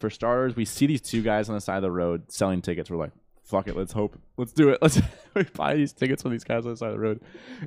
For 0.00 0.10
starters, 0.10 0.56
we 0.56 0.64
see 0.64 0.86
these 0.86 1.00
two 1.00 1.22
guys 1.22 1.48
on 1.48 1.54
the 1.54 1.60
side 1.60 1.76
of 1.76 1.82
the 1.82 1.90
road 1.90 2.30
selling 2.30 2.60
tickets. 2.60 2.90
We're 2.90 2.96
like, 2.96 3.12
fuck 3.44 3.68
it, 3.68 3.76
let's 3.76 3.92
hope, 3.92 4.18
let's 4.36 4.52
do 4.52 4.70
it. 4.70 4.78
Let's 4.82 5.00
we 5.34 5.44
buy 5.44 5.76
these 5.76 5.92
tickets 5.92 6.22
from 6.22 6.32
these 6.32 6.44
guys 6.44 6.64
on 6.64 6.72
the 6.72 6.76
side 6.76 6.88
of 6.88 6.94
the 6.94 7.00
road, 7.00 7.20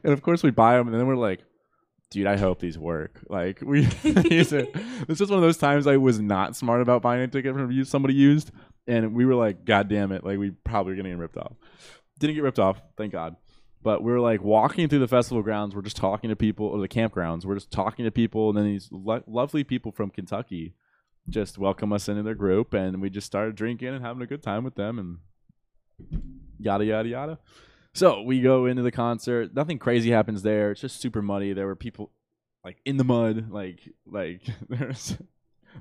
and 0.03 0.11
of 0.13 0.21
course 0.21 0.43
we 0.43 0.51
buy 0.51 0.77
them, 0.77 0.87
and 0.87 0.99
then 0.99 1.07
we're 1.07 1.15
like, 1.15 1.41
dude, 2.09 2.27
I 2.27 2.37
hope 2.37 2.59
these 2.59 2.77
work. 2.77 3.19
Like 3.29 3.61
we, 3.61 3.81
this 4.03 4.51
is 4.51 5.29
one 5.29 5.39
of 5.39 5.41
those 5.41 5.57
times 5.57 5.87
I 5.87 5.97
was 5.97 6.19
not 6.19 6.55
smart 6.55 6.81
about 6.81 7.01
buying 7.01 7.21
a 7.21 7.27
ticket 7.27 7.53
from 7.53 7.83
somebody 7.85 8.13
used, 8.13 8.51
and 8.87 9.13
we 9.13 9.25
were 9.25 9.35
like, 9.35 9.65
God 9.65 9.89
damn 9.89 10.11
it, 10.11 10.23
like 10.23 10.37
we 10.37 10.51
probably 10.51 10.93
were 10.93 10.97
getting 10.97 11.17
ripped 11.17 11.37
off. 11.37 11.53
Didn't 12.19 12.35
get 12.35 12.43
ripped 12.43 12.59
off, 12.59 12.81
thank 12.97 13.11
God. 13.11 13.35
But 13.83 14.03
we're 14.03 14.19
like 14.19 14.41
walking 14.41 14.89
through 14.89 14.99
the 14.99 15.07
festival 15.07 15.43
grounds. 15.43 15.75
We're 15.75 15.81
just 15.81 15.97
talking 15.97 16.29
to 16.29 16.35
people, 16.35 16.65
or 16.65 16.79
the 16.79 16.87
campgrounds. 16.87 17.45
We're 17.45 17.55
just 17.55 17.71
talking 17.71 18.05
to 18.05 18.11
people, 18.11 18.49
and 18.49 18.57
then 18.57 18.65
these 18.65 18.89
lo- 18.91 19.23
lovely 19.27 19.63
people 19.63 19.91
from 19.91 20.09
Kentucky 20.09 20.73
just 21.29 21.57
welcome 21.57 21.91
us 21.93 22.07
into 22.07 22.23
their 22.23 22.35
group, 22.35 22.73
and 22.73 23.01
we 23.01 23.09
just 23.09 23.27
started 23.27 23.55
drinking 23.55 23.89
and 23.89 24.03
having 24.03 24.21
a 24.21 24.27
good 24.27 24.41
time 24.41 24.63
with 24.63 24.75
them, 24.75 24.97
and 24.97 25.17
yada 26.59 26.85
yada 26.85 27.09
yada. 27.09 27.39
So 27.97 28.21
we 28.21 28.41
go 28.41 28.67
into 28.67 28.83
the 28.83 28.91
concert. 28.91 29.55
Nothing 29.55 29.79
crazy 29.79 30.11
happens 30.11 30.43
there. 30.43 30.69
It's 30.69 30.81
just 30.81 31.01
super 31.01 31.23
muddy. 31.23 31.53
There 31.53 31.65
were 31.65 31.75
people 31.75 32.11
like 32.63 32.77
in 32.85 32.97
the 32.97 33.03
mud, 33.03 33.49
like 33.49 33.79
like 34.05 34.41
there's. 34.69 35.17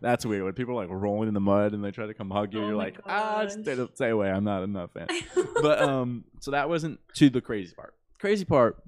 That's 0.00 0.24
weird 0.24 0.44
when 0.44 0.52
people 0.55 0.79
are 0.79 0.87
like 0.87 0.90
rolling 0.90 1.29
in 1.29 1.35
the 1.35 1.40
mud 1.40 1.72
and 1.72 1.85
they 1.85 1.90
try 1.90 2.07
to 2.07 2.14
come 2.14 2.31
hug 2.31 2.52
you. 2.52 2.62
Oh 2.62 2.66
you're 2.68 2.76
like, 2.76 2.98
ah, 3.07 3.46
stay, 3.48 3.76
stay 3.94 4.09
away. 4.11 4.31
I'm 4.31 4.44
not, 4.44 4.62
I'm 4.62 4.72
not 4.72 4.90
a 4.94 5.07
fan. 5.07 5.09
but 5.62 5.81
um, 5.81 6.24
so 6.40 6.50
that 6.52 6.68
wasn't 6.68 7.00
to 7.14 7.31
the 7.31 7.40
crazy 7.40 7.74
part. 7.74 7.94
Crazy 8.18 8.44
part, 8.44 8.83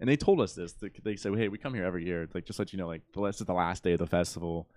and 0.00 0.08
they 0.08 0.16
told 0.16 0.40
us 0.40 0.54
this. 0.54 0.72
They, 0.72 0.90
they 1.02 1.16
said, 1.16 1.36
hey, 1.36 1.48
we 1.48 1.58
come 1.58 1.74
here 1.74 1.84
every 1.84 2.04
year. 2.04 2.28
Like 2.34 2.46
just 2.46 2.58
let 2.58 2.72
you 2.72 2.78
know, 2.78 2.88
like 2.88 3.02
this 3.14 3.40
is 3.40 3.46
the 3.46 3.52
last 3.52 3.84
day 3.84 3.92
of 3.92 4.00
the 4.00 4.06
festival. 4.06 4.68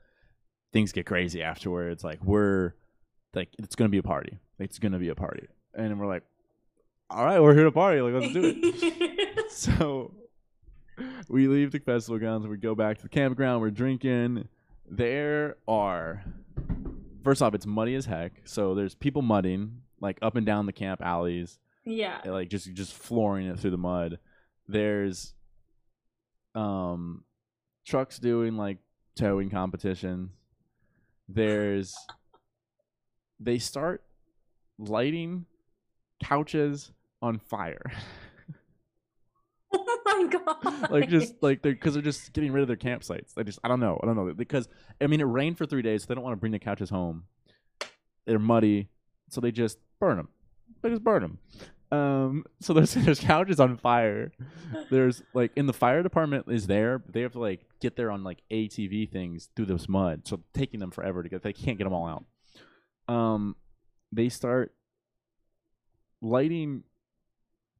Things 0.73 0.91
get 0.91 1.07
crazy 1.07 1.41
afterwards. 1.41 2.03
Like 2.03 2.23
we're 2.23 2.73
like 3.33 3.49
it's 3.57 3.75
gonna 3.75 3.89
be 3.89 3.99
a 3.99 4.03
party. 4.03 4.37
It's 4.59 4.77
gonna 4.79 4.99
be 4.99 5.09
a 5.09 5.15
party, 5.15 5.47
and 5.73 5.99
we're 5.99 6.07
like, 6.07 6.23
all 7.09 7.25
right, 7.25 7.39
we're 7.39 7.53
here 7.53 7.65
to 7.65 7.71
party. 7.71 8.01
Like 8.01 8.13
let's 8.13 8.33
do 8.33 8.53
it. 8.55 9.51
so 9.51 10.13
we 11.27 11.47
leave 11.47 11.71
the 11.71 11.79
festival 11.79 12.19
grounds. 12.19 12.47
We 12.47 12.57
go 12.57 12.75
back 12.75 12.97
to 12.97 13.03
the 13.03 13.09
campground. 13.09 13.61
We're 13.61 13.71
drinking. 13.71 14.47
There 14.89 15.57
are 15.67 16.23
first 17.23 17.41
off, 17.41 17.53
it's 17.53 17.65
muddy 17.65 17.95
as 17.95 18.05
heck. 18.05 18.41
So 18.45 18.75
there's 18.75 18.95
people 18.95 19.21
mudding 19.21 19.81
like 19.99 20.19
up 20.21 20.35
and 20.35 20.45
down 20.45 20.65
the 20.65 20.73
camp 20.73 21.01
alleys, 21.01 21.57
yeah. 21.83 22.21
like 22.25 22.49
just 22.49 22.71
just 22.73 22.93
flooring 22.93 23.47
it 23.47 23.59
through 23.59 23.71
the 23.71 23.77
mud. 23.77 24.19
There's 24.67 25.33
um 26.53 27.23
trucks 27.85 28.19
doing 28.19 28.57
like 28.57 28.77
towing 29.15 29.49
competitions. 29.49 30.29
There's 31.27 31.95
they 33.39 33.57
start 33.57 34.03
lighting 34.77 35.45
couches 36.23 36.91
on 37.21 37.39
fire. 37.39 37.91
Oh 39.77 40.01
my 40.05 40.27
god. 40.63 40.89
like 40.91 41.09
just 41.09 41.33
like 41.41 41.61
they're 41.61 41.73
because 41.73 41.93
they're 41.95 42.03
just 42.03 42.31
getting 42.31 42.51
rid 42.53 42.61
of 42.61 42.67
their 42.67 42.77
campsites. 42.77 43.33
They 43.33 43.43
just 43.43 43.59
I 43.63 43.67
don't 43.67 43.79
know 43.79 43.99
I 44.01 44.05
don't 44.05 44.15
know 44.15 44.33
because 44.33 44.69
I 45.01 45.07
mean 45.07 45.19
it 45.19 45.25
rained 45.25 45.57
for 45.57 45.65
three 45.65 45.81
days, 45.81 46.03
so 46.03 46.07
they 46.07 46.15
don't 46.15 46.23
want 46.23 46.33
to 46.33 46.39
bring 46.39 46.51
the 46.53 46.59
couches 46.59 46.89
home. 46.89 47.23
They're 48.25 48.39
muddy, 48.39 48.89
so 49.29 49.41
they 49.41 49.51
just 49.51 49.79
burn 49.99 50.17
them. 50.17 50.29
They 50.81 50.89
just 50.89 51.03
burn 51.03 51.21
them. 51.23 51.39
Um, 51.91 52.45
so 52.61 52.73
there's 52.73 52.93
there's 52.95 53.19
couches 53.19 53.59
on 53.59 53.77
fire. 53.77 54.31
There's 54.89 55.21
like 55.33 55.51
in 55.55 55.65
the 55.65 55.73
fire 55.73 56.03
department 56.03 56.45
is 56.49 56.67
there. 56.67 56.99
But 56.99 57.13
they 57.13 57.21
have 57.21 57.33
to 57.33 57.39
like 57.39 57.65
get 57.81 57.95
there 57.95 58.11
on 58.11 58.23
like 58.23 58.39
ATV 58.51 59.11
things 59.11 59.49
through 59.55 59.65
this 59.65 59.89
mud, 59.89 60.27
so 60.27 60.41
taking 60.53 60.79
them 60.79 60.91
forever 60.91 61.23
to 61.23 61.29
get. 61.29 61.43
They 61.43 61.53
can't 61.53 61.77
get 61.77 61.83
them 61.83 61.93
all 61.93 62.07
out. 62.07 63.13
Um, 63.13 63.55
they 64.11 64.29
start 64.29 64.73
lighting 66.21 66.83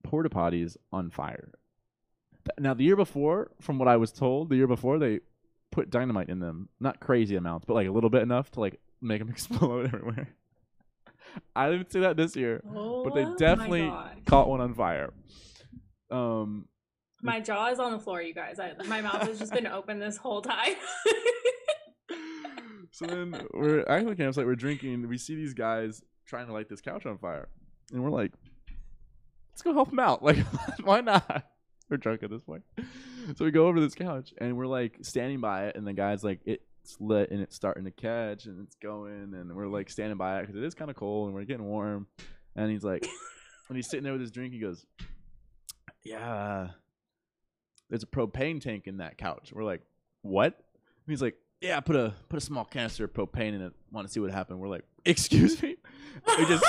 porta 0.04 0.30
potties 0.30 0.78
on 0.92 1.10
fire. 1.10 1.52
Now, 2.60 2.74
the 2.74 2.84
year 2.84 2.96
before, 2.96 3.52
from 3.60 3.80
what 3.80 3.88
I 3.88 3.98
was 3.98 4.12
told, 4.12 4.50
the 4.50 4.56
year 4.56 4.68
before 4.68 5.00
they 5.00 5.22
put 5.76 5.90
dynamite 5.90 6.30
in 6.30 6.40
them. 6.40 6.70
Not 6.80 7.00
crazy 7.00 7.36
amounts, 7.36 7.66
but 7.66 7.74
like 7.74 7.88
a 7.88 7.92
little 7.92 8.10
bit 8.10 8.22
enough 8.22 8.50
to 8.52 8.62
like 8.62 8.80
make 9.02 9.20
them 9.20 9.30
explode 9.36 9.88
everywhere. 9.88 10.30
I 11.56 11.70
didn't 11.70 11.92
see 11.92 12.00
that 12.00 12.16
this 12.18 12.36
year, 12.36 12.62
but 12.64 13.14
they 13.14 13.26
Oh 13.26 13.36
definitely 13.36 13.92
caught 14.26 14.48
one 14.48 14.62
on 14.62 14.74
fire. 14.74 15.12
Um, 16.10 16.68
My 17.22 17.42
jaw 17.42 17.68
is 17.72 17.80
on 17.80 17.92
the 17.92 18.00
floor, 18.00 18.22
you 18.22 18.34
guys. 18.34 18.60
I, 18.60 18.74
my 18.88 19.02
mouth 19.02 19.28
has 19.28 19.40
just 19.40 19.52
been 19.52 19.68
open 19.68 20.00
this 20.00 20.18
whole 20.18 20.42
time. 20.42 20.76
so 22.92 23.06
then 23.06 23.36
we're 23.54 23.80
at 23.80 24.06
the 24.06 24.16
campsite, 24.16 24.46
we're 24.46 24.56
drinking. 24.56 25.10
We 25.10 25.18
see 25.18 25.36
these 25.36 25.54
guys 25.54 26.04
trying 26.26 26.48
to 26.48 26.54
light 26.54 26.70
this 26.70 26.80
couch 26.80 27.06
on 27.06 27.18
fire, 27.18 27.50
and 27.92 28.04
we're 28.04 28.10
like, 28.10 28.32
"Let's 29.52 29.62
go 29.62 29.74
help 29.74 29.92
him 29.92 30.00
out! 30.00 30.22
Like, 30.24 30.38
why 30.84 31.02
not?" 31.02 31.46
We're 31.90 31.98
drunk 31.98 32.24
at 32.24 32.32
this 32.32 32.42
point, 32.42 32.64
so 33.36 33.46
we 33.46 33.52
go 33.52 33.68
over 33.68 33.76
to 33.78 33.82
this 33.82 33.94
couch, 33.94 34.34
and 34.40 34.58
we're 34.58 34.66
like 34.66 34.98
standing 35.04 35.40
by 35.40 35.68
it, 35.68 35.76
and 35.76 35.86
the 35.86 35.94
guy's 35.94 36.24
like, 36.24 36.40
"It's 36.46 36.98
lit, 37.00 37.30
and 37.30 37.42
it's 37.42 37.56
starting 37.56 37.84
to 37.86 37.92
catch, 37.92 38.46
and 38.46 38.66
it's 38.66 38.76
going," 38.76 39.34
and 39.36 39.56
we're 39.56 39.68
like 39.68 39.90
standing 39.92 40.18
by 40.18 40.40
it 40.40 40.42
because 40.42 40.56
it 40.56 40.64
is 40.64 40.74
kind 40.74 40.90
of 40.90 40.98
cold, 40.98 41.28
and 41.28 41.36
we're 41.36 41.44
getting 41.44 41.66
warm, 41.66 42.08
and 42.56 42.72
he's 42.72 42.84
like, 42.84 43.08
when 43.68 43.76
he's 43.76 43.88
sitting 43.90 44.04
there 44.04 44.14
with 44.14 44.22
his 44.22 44.32
drink, 44.32 44.54
he 44.54 44.60
goes, 44.60 44.84
"Yeah, 46.04 46.70
there's 47.90 48.04
a 48.04 48.08
propane 48.08 48.62
tank 48.62 48.88
in 48.88 48.98
that 48.98 49.18
couch." 49.20 49.52
We're 49.54 49.64
like, 49.64 49.82
"What?" 50.24 50.54
And 50.56 51.12
he's 51.12 51.22
like, 51.22 51.36
"Yeah, 51.62 51.80
put 51.82 51.96
a 51.96 52.14
put 52.30 52.38
a 52.38 52.42
small 52.42 52.66
canister 52.66 53.06
of 53.06 53.14
propane 53.14 53.54
in 53.54 53.62
it. 53.62 53.74
Want 53.92 54.08
to 54.08 54.12
see 54.14 54.20
what 54.20 54.32
happened?" 54.32 54.60
We're 54.60 54.70
like, 54.70 54.86
"Excuse 55.06 55.62
me." 55.62 55.76
We 56.40 56.46
just 56.46 56.64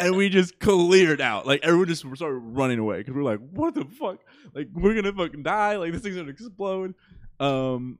and 0.00 0.16
we 0.16 0.28
just 0.28 0.58
cleared 0.58 1.20
out. 1.20 1.46
Like 1.46 1.60
everyone 1.62 1.88
just 1.88 2.04
started 2.14 2.38
running 2.38 2.78
away 2.78 2.98
because 2.98 3.14
we're 3.14 3.22
like, 3.22 3.40
"What 3.50 3.74
the 3.74 3.84
fuck? 3.84 4.18
Like 4.54 4.68
we're 4.72 4.94
gonna 4.94 5.12
fucking 5.12 5.42
die. 5.42 5.76
Like 5.76 5.92
this 5.92 6.02
thing's 6.02 6.16
gonna 6.16 6.30
explode." 6.30 6.94
Um, 7.38 7.98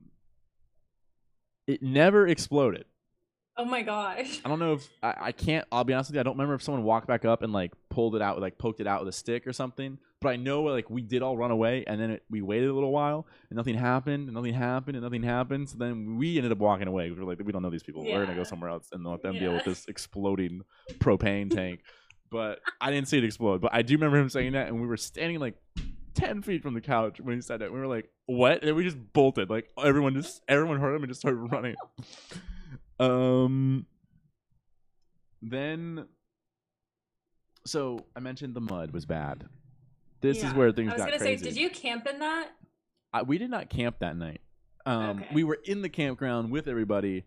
it 1.67 1.81
never 1.81 2.27
exploded. 2.27 2.85
Oh 3.61 3.65
my 3.65 3.83
gosh. 3.83 4.41
I 4.43 4.49
don't 4.49 4.59
know 4.59 4.73
if 4.73 4.89
I, 5.03 5.15
I 5.19 5.31
can't. 5.31 5.65
I'll 5.71 5.83
be 5.83 5.93
honest 5.93 6.09
with 6.09 6.15
you. 6.15 6.19
I 6.21 6.23
don't 6.23 6.33
remember 6.33 6.55
if 6.55 6.63
someone 6.63 6.83
walked 6.83 7.07
back 7.07 7.25
up 7.25 7.43
and 7.43 7.53
like 7.53 7.73
pulled 7.89 8.15
it 8.15 8.21
out, 8.21 8.41
like 8.41 8.57
poked 8.57 8.79
it 8.79 8.87
out 8.87 9.01
with 9.01 9.09
a 9.09 9.17
stick 9.17 9.45
or 9.45 9.53
something. 9.53 9.99
But 10.19 10.29
I 10.29 10.35
know 10.35 10.63
like 10.63 10.89
we 10.89 11.01
did 11.01 11.21
all 11.21 11.37
run 11.37 11.51
away, 11.51 11.83
and 11.85 11.99
then 11.99 12.11
it, 12.11 12.23
we 12.29 12.41
waited 12.41 12.69
a 12.69 12.73
little 12.73 12.91
while, 12.91 13.27
and 13.49 13.57
nothing 13.57 13.75
happened, 13.75 14.27
and 14.27 14.33
nothing 14.33 14.53
happened, 14.53 14.95
and 14.95 15.03
nothing 15.03 15.23
happened. 15.23 15.69
So 15.69 15.77
then 15.77 16.17
we 16.17 16.37
ended 16.37 16.51
up 16.51 16.57
walking 16.57 16.87
away. 16.87 17.11
We 17.11 17.17
were 17.17 17.23
like, 17.23 17.39
we 17.43 17.51
don't 17.51 17.61
know 17.61 17.69
these 17.69 17.83
people. 17.83 18.03
We're 18.03 18.25
gonna 18.25 18.35
go 18.35 18.43
somewhere 18.43 18.69
else 18.69 18.87
and 18.91 19.03
let 19.05 19.21
them 19.21 19.37
deal 19.37 19.53
with 19.53 19.65
this 19.65 19.85
exploding 19.87 20.61
propane 20.95 21.53
tank. 21.53 21.81
But 22.31 22.59
I 22.79 22.91
didn't 22.91 23.09
see 23.09 23.17
it 23.17 23.23
explode. 23.25 23.61
But 23.61 23.73
I 23.73 23.81
do 23.81 23.93
remember 23.95 24.17
him 24.17 24.29
saying 24.29 24.53
that, 24.53 24.67
and 24.67 24.81
we 24.81 24.87
were 24.87 24.97
standing 24.97 25.39
like 25.39 25.55
ten 26.13 26.41
feet 26.41 26.63
from 26.63 26.73
the 26.73 26.81
couch 26.81 27.19
when 27.19 27.35
he 27.35 27.41
said 27.41 27.61
that. 27.61 27.71
We 27.71 27.79
were 27.79 27.87
like, 27.87 28.09
"What?" 28.25 28.63
And 28.63 28.75
we 28.75 28.83
just 28.83 28.97
bolted. 29.13 29.49
Like 29.49 29.69
everyone 29.83 30.13
just 30.13 30.41
everyone 30.47 30.79
heard 30.79 30.95
him 30.95 31.03
and 31.03 31.09
just 31.09 31.21
started 31.21 31.37
running. 31.51 31.75
Um. 33.01 33.85
Then, 35.41 36.05
so 37.65 38.05
I 38.15 38.19
mentioned 38.19 38.53
the 38.53 38.61
mud 38.61 38.91
was 38.91 39.05
bad. 39.07 39.45
This 40.21 40.43
is 40.43 40.53
where 40.53 40.71
things 40.71 40.89
got 40.91 40.99
I 40.99 41.05
was 41.05 41.05
gonna 41.05 41.17
crazy. 41.17 41.43
say, 41.45 41.49
did 41.49 41.57
you 41.59 41.69
camp 41.71 42.05
in 42.05 42.19
that? 42.19 42.49
I, 43.11 43.23
we 43.23 43.39
did 43.39 43.49
not 43.49 43.69
camp 43.71 43.97
that 43.99 44.15
night. 44.15 44.41
Um, 44.85 45.17
Okay. 45.19 45.27
we 45.33 45.43
were 45.43 45.57
in 45.65 45.81
the 45.81 45.89
campground 45.89 46.51
with 46.51 46.67
everybody. 46.67 47.23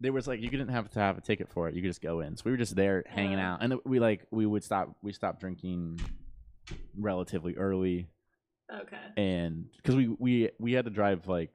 There 0.00 0.12
was 0.12 0.28
like 0.28 0.40
you 0.42 0.50
didn't 0.50 0.68
have 0.68 0.90
to 0.90 0.98
have 0.98 1.16
a 1.16 1.20
ticket 1.22 1.48
for 1.48 1.68
it. 1.68 1.74
You 1.74 1.80
could 1.80 1.88
just 1.88 2.02
go 2.02 2.20
in. 2.20 2.36
So 2.36 2.42
we 2.44 2.50
were 2.50 2.56
just 2.58 2.76
there 2.76 3.02
hanging 3.06 3.38
Uh. 3.38 3.42
out, 3.54 3.62
and 3.62 3.74
we 3.86 3.98
like 3.98 4.26
we 4.30 4.44
would 4.44 4.62
stop. 4.62 4.94
We 5.02 5.12
stopped 5.14 5.40
drinking 5.40 6.00
relatively 6.98 7.56
early, 7.56 8.08
Okay. 8.70 8.96
and 9.16 9.70
because 9.76 9.96
we 9.96 10.08
we 10.18 10.50
we 10.58 10.72
had 10.72 10.84
to 10.84 10.90
drive 10.90 11.28
like 11.28 11.50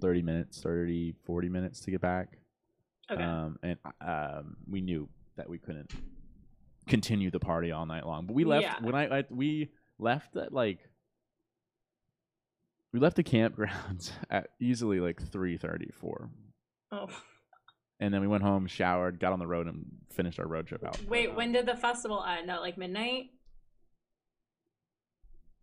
30 0.00 0.22
minutes 0.22 0.60
30 0.60 1.14
40 1.24 1.48
minutes 1.48 1.80
to 1.80 1.90
get 1.90 2.00
back 2.00 2.38
Okay. 3.10 3.22
um, 3.22 3.58
and 3.62 3.76
um, 4.00 4.56
we 4.68 4.80
knew 4.80 5.08
that 5.36 5.48
we 5.48 5.58
couldn't 5.58 5.90
continue 6.86 7.30
the 7.30 7.40
party 7.40 7.72
all 7.72 7.86
night 7.86 8.06
long. 8.06 8.26
But 8.26 8.34
we 8.34 8.44
left 8.44 8.62
Yeah. 8.62 8.76
when 8.80 8.94
I, 8.94 9.18
I 9.20 9.24
we 9.30 9.70
left 9.98 10.36
at 10.36 10.52
like 10.52 10.78
we 12.92 13.00
left 13.00 13.16
the 13.16 13.24
campgrounds 13.24 14.12
at 14.30 14.50
easily 14.60 15.00
like 15.00 15.20
three 15.20 15.56
thirty 15.56 15.90
four, 15.92 16.30
oh. 16.92 17.06
and 18.00 18.12
then 18.14 18.20
we 18.20 18.26
went 18.28 18.42
home, 18.42 18.66
showered, 18.66 19.18
got 19.18 19.32
on 19.32 19.38
the 19.38 19.46
road, 19.46 19.66
and 19.66 19.86
finished 20.12 20.38
our 20.38 20.46
road 20.46 20.66
trip 20.66 20.84
out. 20.84 21.00
Wait, 21.08 21.34
when 21.34 21.52
did 21.52 21.66
the 21.66 21.76
festival 21.76 22.24
end? 22.24 22.50
At 22.50 22.60
like 22.60 22.76
midnight? 22.78 23.26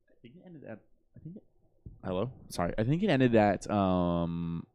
I 0.09 0.13
think 0.21 0.35
it 0.35 0.43
ended 0.45 0.63
at. 0.63 0.79
I 1.15 1.19
think. 1.19 1.37
It, 1.37 1.43
hello, 2.03 2.31
sorry. 2.49 2.73
I 2.77 2.83
think 2.83 3.03
it 3.03 3.09
ended 3.09 3.35
at 3.35 3.69
um, 3.69 4.65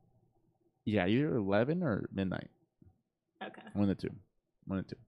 yeah, 0.85 1.07
either 1.07 1.37
eleven 1.37 1.83
or 1.83 2.09
midnight. 2.13 2.51
Okay. 3.43 3.63
One 3.75 3.89
of 3.89 3.97
the 3.97 4.09
two. 4.09 4.15
One 4.67 4.79
of 4.79 4.87
the 4.87 4.95
two. 4.95 5.01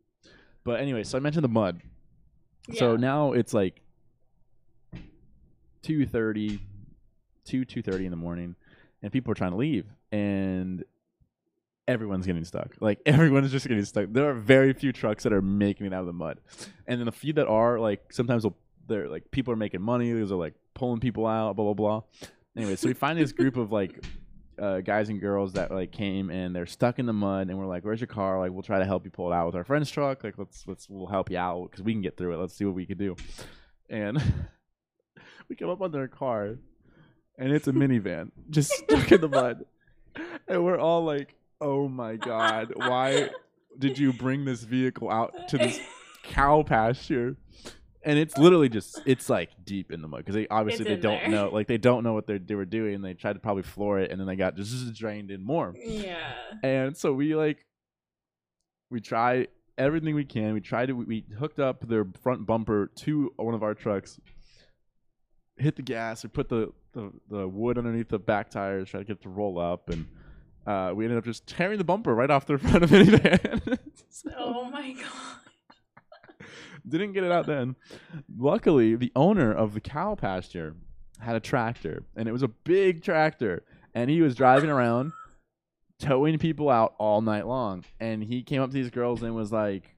But 0.64 0.80
anyway, 0.80 1.04
so 1.04 1.18
I 1.18 1.20
mentioned 1.20 1.44
the 1.44 1.48
mud. 1.48 1.82
So 2.72 2.96
now 2.96 3.32
it's 3.32 3.52
like 3.52 3.82
2.30, 5.84 6.58
2, 7.44 7.64
2.30 7.66 8.04
in 8.04 8.10
the 8.10 8.16
morning, 8.16 8.56
and 9.02 9.12
people 9.12 9.30
are 9.30 9.34
trying 9.34 9.50
to 9.50 9.58
leave, 9.58 9.84
and 10.10 10.82
everyone's 11.86 12.26
getting 12.26 12.44
stuck. 12.44 12.74
Like, 12.80 13.00
everyone's 13.06 13.52
just 13.52 13.68
getting 13.68 13.84
stuck. 13.84 14.06
There 14.10 14.28
are 14.30 14.34
very 14.34 14.72
few 14.72 14.92
trucks 14.92 15.24
that 15.24 15.32
are 15.32 15.42
making 15.42 15.86
it 15.86 15.92
out 15.92 16.00
of 16.00 16.06
the 16.06 16.14
mud. 16.14 16.40
And 16.86 16.98
then 16.98 17.06
the 17.06 17.12
few 17.12 17.34
that 17.34 17.46
are, 17.46 17.78
like, 17.78 18.12
sometimes 18.12 18.46
they're, 18.88 19.08
like, 19.08 19.30
people 19.30 19.52
are 19.52 19.58
making 19.58 19.82
money. 19.82 20.10
Those 20.10 20.32
are, 20.32 20.36
like, 20.36 20.54
pulling 20.74 21.00
people 21.00 21.26
out, 21.26 21.56
blah 21.56 21.64
blah 21.64 21.74
blah. 21.74 22.02
Anyway, 22.56 22.76
so 22.76 22.88
we 22.88 22.94
find 22.94 23.18
this 23.18 23.32
group 23.32 23.56
of 23.56 23.72
like 23.72 24.04
uh, 24.58 24.80
guys 24.80 25.08
and 25.08 25.20
girls 25.20 25.54
that 25.54 25.70
like 25.70 25.92
came 25.92 26.30
and 26.30 26.54
they're 26.54 26.66
stuck 26.66 26.98
in 26.98 27.06
the 27.06 27.12
mud, 27.12 27.48
and 27.48 27.58
we're 27.58 27.66
like, 27.66 27.84
"Where's 27.84 28.00
your 28.00 28.08
car? 28.08 28.38
Like, 28.38 28.52
we'll 28.52 28.62
try 28.62 28.78
to 28.78 28.84
help 28.84 29.04
you 29.04 29.10
pull 29.10 29.32
it 29.32 29.34
out 29.34 29.46
with 29.46 29.54
our 29.54 29.64
friend's 29.64 29.90
truck. 29.90 30.24
Like, 30.24 30.38
let's 30.38 30.64
let's 30.66 30.88
we'll 30.88 31.06
help 31.06 31.30
you 31.30 31.38
out 31.38 31.70
because 31.70 31.82
we 31.82 31.92
can 31.92 32.02
get 32.02 32.16
through 32.16 32.34
it. 32.34 32.38
Let's 32.38 32.54
see 32.54 32.64
what 32.64 32.74
we 32.74 32.86
can 32.86 32.98
do." 32.98 33.16
And 33.88 34.22
we 35.48 35.56
come 35.56 35.70
up 35.70 35.80
on 35.80 35.90
their 35.90 36.08
car, 36.08 36.56
and 37.38 37.52
it's 37.52 37.68
a 37.68 37.72
minivan 37.72 38.30
just 38.50 38.72
stuck 38.72 39.10
in 39.12 39.20
the 39.20 39.28
mud, 39.28 39.64
and 40.48 40.64
we're 40.64 40.78
all 40.78 41.04
like, 41.04 41.34
"Oh 41.60 41.88
my 41.88 42.16
god, 42.16 42.72
why 42.76 43.30
did 43.78 43.98
you 43.98 44.12
bring 44.12 44.44
this 44.44 44.62
vehicle 44.62 45.10
out 45.10 45.48
to 45.48 45.58
this 45.58 45.80
cow 46.22 46.62
pasture?" 46.62 47.36
And 48.04 48.18
it's 48.18 48.36
literally 48.36 48.68
just 48.68 49.00
it's 49.06 49.30
like 49.30 49.50
deep 49.64 49.90
in 49.90 50.02
the 50.02 50.08
mud 50.08 50.18
because 50.20 50.34
they 50.34 50.46
obviously 50.48 50.84
they 50.84 50.96
don't 50.96 51.20
there. 51.20 51.28
know 51.30 51.48
like 51.52 51.66
they 51.68 51.78
don't 51.78 52.04
know 52.04 52.12
what 52.12 52.26
they 52.26 52.38
they 52.38 52.54
were 52.54 52.64
doing. 52.64 53.00
They 53.02 53.14
tried 53.14 53.32
to 53.34 53.38
probably 53.38 53.62
floor 53.62 53.98
it 54.00 54.10
and 54.10 54.20
then 54.20 54.26
they 54.26 54.36
got 54.36 54.56
just 54.56 54.92
drained 54.98 55.30
in 55.30 55.42
more. 55.42 55.74
Yeah. 55.76 56.32
And 56.62 56.96
so 56.96 57.12
we 57.14 57.34
like 57.34 57.64
we 58.90 59.00
try 59.00 59.46
everything 59.78 60.14
we 60.14 60.24
can. 60.24 60.52
We 60.52 60.60
tried 60.60 60.86
to 60.86 60.92
we, 60.92 61.04
we 61.04 61.24
hooked 61.38 61.58
up 61.58 61.86
their 61.88 62.06
front 62.22 62.46
bumper 62.46 62.90
to 62.96 63.32
one 63.36 63.54
of 63.54 63.62
our 63.62 63.74
trucks, 63.74 64.20
hit 65.56 65.76
the 65.76 65.82
gas, 65.82 66.22
we 66.22 66.28
put 66.28 66.48
the, 66.48 66.72
the, 66.92 67.10
the 67.30 67.48
wood 67.48 67.78
underneath 67.78 68.08
the 68.08 68.18
back 68.18 68.50
tires, 68.50 68.90
try 68.90 69.00
to 69.00 69.04
get 69.04 69.16
it 69.16 69.22
to 69.22 69.28
roll 69.30 69.58
up 69.58 69.88
and 69.90 70.06
uh, 70.66 70.92
we 70.94 71.04
ended 71.04 71.18
up 71.18 71.24
just 71.24 71.46
tearing 71.46 71.78
the 71.78 71.84
bumper 71.84 72.14
right 72.14 72.30
off 72.30 72.46
the 72.46 72.56
front 72.58 72.84
of 72.84 72.90
minivan. 72.90 73.78
So, 74.10 74.30
Oh 74.36 74.64
my 74.70 74.92
god. 74.92 75.38
Didn't 76.88 77.12
get 77.12 77.24
it 77.24 77.32
out 77.32 77.46
then. 77.46 77.76
Luckily, 78.36 78.94
the 78.96 79.12
owner 79.16 79.52
of 79.52 79.74
the 79.74 79.80
cow 79.80 80.14
pasture 80.14 80.74
had 81.20 81.36
a 81.36 81.40
tractor, 81.40 82.04
and 82.16 82.28
it 82.28 82.32
was 82.32 82.42
a 82.42 82.48
big 82.48 83.02
tractor, 83.02 83.64
and 83.94 84.10
he 84.10 84.20
was 84.20 84.34
driving 84.34 84.70
around 84.70 85.12
towing 85.98 86.38
people 86.38 86.68
out 86.68 86.94
all 86.98 87.20
night 87.20 87.46
long. 87.46 87.84
And 88.00 88.22
he 88.22 88.42
came 88.42 88.60
up 88.60 88.70
to 88.70 88.74
these 88.74 88.90
girls 88.90 89.22
and 89.22 89.34
was 89.34 89.52
like, 89.52 89.94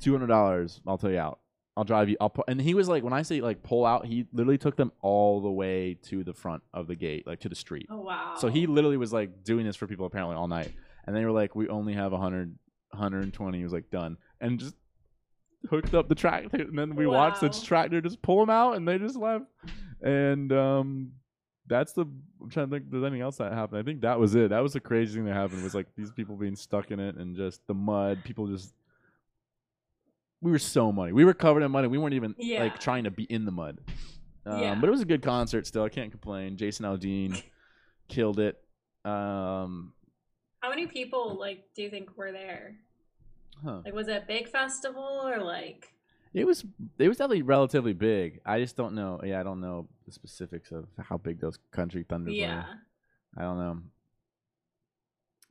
two 0.00 0.12
hundred 0.12 0.28
dollars, 0.28 0.80
I'll 0.86 0.98
tow 0.98 1.08
you 1.08 1.18
out. 1.18 1.40
I'll 1.76 1.84
drive 1.84 2.08
you. 2.08 2.16
I'll 2.20 2.30
pu-. 2.30 2.42
and 2.48 2.60
he 2.60 2.74
was 2.74 2.88
like, 2.88 3.04
when 3.04 3.12
I 3.12 3.22
say 3.22 3.40
like 3.40 3.62
pull 3.62 3.86
out, 3.86 4.04
he 4.04 4.26
literally 4.32 4.58
took 4.58 4.76
them 4.76 4.90
all 5.00 5.40
the 5.40 5.50
way 5.50 5.96
to 6.04 6.24
the 6.24 6.34
front 6.34 6.62
of 6.74 6.88
the 6.88 6.96
gate, 6.96 7.26
like 7.26 7.40
to 7.40 7.48
the 7.48 7.54
street. 7.54 7.86
Oh 7.88 8.00
wow. 8.00 8.34
So 8.36 8.48
he 8.48 8.66
literally 8.66 8.96
was 8.96 9.12
like 9.12 9.44
doing 9.44 9.64
this 9.64 9.76
for 9.76 9.86
people 9.86 10.06
apparently 10.06 10.34
all 10.36 10.48
night. 10.48 10.72
And 11.06 11.14
they 11.16 11.24
were 11.24 11.30
like, 11.30 11.54
we 11.54 11.68
only 11.68 11.94
have 11.94 12.12
100, 12.12 12.58
120. 12.90 13.58
He 13.58 13.64
was 13.64 13.72
like, 13.72 13.90
done. 13.90 14.18
And 14.40 14.58
just 14.58 14.74
hooked 15.68 15.94
up 15.94 16.08
the 16.08 16.14
tractor. 16.14 16.62
And 16.62 16.78
then 16.78 16.94
we 16.94 17.06
watched 17.06 17.40
the 17.40 17.48
tractor 17.48 18.00
just 18.00 18.22
pull 18.22 18.38
them 18.40 18.50
out 18.50 18.76
and 18.76 18.86
they 18.86 18.98
just 18.98 19.16
left. 19.16 19.44
And 20.02 20.52
um, 20.52 21.12
that's 21.66 21.92
the, 21.92 22.02
I'm 22.40 22.50
trying 22.50 22.66
to 22.68 22.76
think 22.76 22.84
if 22.86 22.92
there's 22.92 23.04
anything 23.04 23.22
else 23.22 23.36
that 23.38 23.52
happened. 23.52 23.80
I 23.80 23.82
think 23.82 24.02
that 24.02 24.18
was 24.20 24.34
it. 24.34 24.50
That 24.50 24.60
was 24.62 24.72
the 24.72 24.80
crazy 24.80 25.14
thing 25.14 25.24
that 25.26 25.34
happened 25.34 25.62
was 25.64 25.74
like 25.74 25.86
these 25.96 26.12
people 26.12 26.36
being 26.36 26.56
stuck 26.56 26.90
in 26.90 27.00
it 27.00 27.16
and 27.16 27.36
just 27.36 27.66
the 27.66 27.74
mud. 27.74 28.22
People 28.24 28.46
just, 28.46 28.72
we 30.40 30.50
were 30.52 30.58
so 30.60 30.92
muddy. 30.92 31.12
We 31.12 31.24
were 31.24 31.34
covered 31.34 31.62
in 31.62 31.70
mud 31.72 31.84
and 31.84 31.90
we 31.90 31.98
weren't 31.98 32.14
even 32.14 32.34
Yeah. 32.38 32.62
like 32.62 32.78
trying 32.78 33.04
to 33.04 33.10
be 33.10 33.24
in 33.24 33.44
the 33.44 33.50
mud. 33.52 33.78
Um, 34.46 34.60
Yeah. 34.62 34.74
But 34.80 34.88
it 34.88 34.92
was 34.92 35.00
a 35.00 35.04
good 35.06 35.22
concert 35.22 35.66
still. 35.66 35.82
I 35.82 35.88
can't 35.88 36.10
complain. 36.12 36.56
Jason 36.56 36.86
Aldean 36.86 37.42
killed 38.08 38.38
it. 38.38 38.56
Um, 39.04 39.92
How 40.60 40.70
many 40.70 40.86
people 40.86 41.36
like 41.38 41.64
do 41.74 41.82
you 41.82 41.90
think 41.90 42.16
were 42.16 42.30
there? 42.32 42.76
Huh. 43.64 43.80
Like 43.84 43.94
was 43.94 44.08
it 44.08 44.22
a 44.22 44.26
big 44.26 44.48
festival 44.48 45.22
or 45.24 45.38
like 45.42 45.88
It 46.34 46.44
was 46.46 46.64
it 46.98 47.08
was 47.08 47.16
definitely 47.18 47.42
relatively 47.42 47.92
big. 47.92 48.40
I 48.46 48.60
just 48.60 48.76
don't 48.76 48.94
know. 48.94 49.20
Yeah, 49.24 49.40
I 49.40 49.42
don't 49.42 49.60
know 49.60 49.88
the 50.06 50.12
specifics 50.12 50.70
of 50.72 50.86
how 50.98 51.18
big 51.18 51.40
those 51.40 51.58
country 51.72 52.04
thunders 52.08 52.34
Yeah. 52.34 52.56
were. 52.56 52.64
I 53.36 53.42
don't 53.42 53.58
know. 53.58 53.78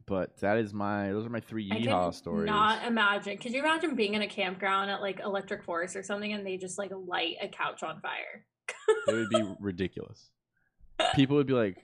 But 0.06 0.38
that 0.38 0.58
is 0.58 0.74
my 0.74 1.12
those 1.12 1.26
are 1.26 1.30
my 1.30 1.42
three 1.42 1.70
I 1.72 1.76
yeehaw 1.80 2.06
could 2.08 2.16
stories. 2.16 2.46
not 2.46 2.86
imagine. 2.88 3.38
Could 3.38 3.52
you 3.54 3.60
imagine 3.60 3.94
being 3.96 4.14
in 4.14 4.22
a 4.22 4.28
campground 4.28 4.90
at 4.90 5.02
like 5.02 5.20
Electric 5.20 5.64
Forest 5.66 5.98
or 5.98 6.04
something 6.04 6.32
and 6.32 6.46
they 6.48 6.56
just 6.58 6.78
like 6.78 6.92
light 6.96 7.36
a 7.42 7.50
couch 7.50 7.84
on 7.84 8.00
fire? 8.00 8.46
it 9.08 9.14
would 9.14 9.30
be 9.30 9.44
ridiculous. 9.60 10.30
People 11.14 11.36
would 11.36 11.46
be 11.48 11.54
like, 11.54 11.78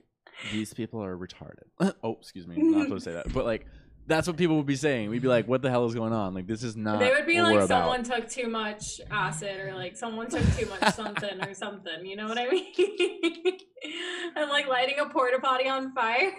"These 0.52 0.72
people 0.72 1.02
are 1.04 1.16
retarded." 1.16 1.68
oh, 2.02 2.16
excuse 2.18 2.46
me, 2.46 2.56
not 2.58 2.84
supposed 2.84 3.04
to 3.04 3.10
say 3.10 3.14
that. 3.14 3.32
But 3.32 3.44
like, 3.44 3.66
that's 4.06 4.26
what 4.26 4.36
people 4.36 4.56
would 4.56 4.66
be 4.66 4.76
saying. 4.76 5.10
We'd 5.10 5.22
be 5.22 5.28
like, 5.28 5.48
"What 5.48 5.62
the 5.62 5.70
hell 5.70 5.86
is 5.86 5.94
going 5.94 6.12
on? 6.12 6.34
Like, 6.34 6.46
this 6.46 6.62
is 6.62 6.76
not." 6.76 7.00
they 7.00 7.10
would 7.10 7.26
be 7.26 7.40
like 7.40 7.54
we're 7.54 7.64
about." 7.64 7.68
someone 7.68 8.02
took 8.02 8.28
too 8.28 8.48
much 8.48 9.00
acid 9.10 9.60
or 9.60 9.74
like 9.74 9.96
someone 9.96 10.28
took 10.28 10.44
too 10.56 10.66
much 10.66 10.94
something 10.94 11.42
or 11.42 11.54
something. 11.54 12.04
You 12.04 12.16
know 12.16 12.28
what 12.28 12.38
I 12.38 12.48
mean? 12.48 12.66
and 14.36 14.50
like 14.50 14.66
lighting 14.66 14.98
a 14.98 15.08
porta 15.08 15.38
potty 15.40 15.68
on 15.68 15.92
fire. 15.94 16.32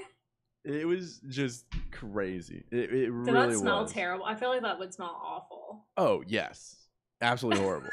It 0.64 0.88
was 0.88 1.22
just 1.30 1.66
crazy. 1.92 2.64
It, 2.72 2.78
it 2.78 2.88
Did 2.90 3.12
really 3.12 3.50
that 3.50 3.58
smell 3.60 3.84
was. 3.84 3.94
terrible? 3.94 4.26
I 4.26 4.36
feel 4.36 4.50
like 4.50 4.64
that 4.64 4.80
would 4.80 4.94
smell 4.94 5.20
awful. 5.24 5.86
Oh 5.98 6.24
yes, 6.28 6.76
absolutely 7.22 7.64
horrible. 7.64 7.90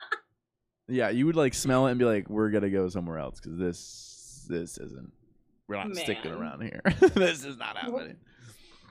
yeah, 0.88 1.10
you 1.10 1.26
would 1.26 1.36
like 1.36 1.54
smell 1.54 1.86
it 1.86 1.90
and 1.92 1.98
be 1.98 2.04
like, 2.04 2.28
"We're 2.28 2.50
gonna 2.50 2.70
go 2.70 2.88
somewhere 2.88 3.18
else 3.18 3.40
because 3.40 3.58
this 3.58 4.46
this 4.48 4.78
isn't. 4.78 5.12
We're 5.68 5.82
not 5.82 5.96
sticking 5.96 6.30
around 6.30 6.62
here. 6.62 6.82
this 7.14 7.44
is 7.44 7.56
not 7.56 7.76
happening." 7.76 8.16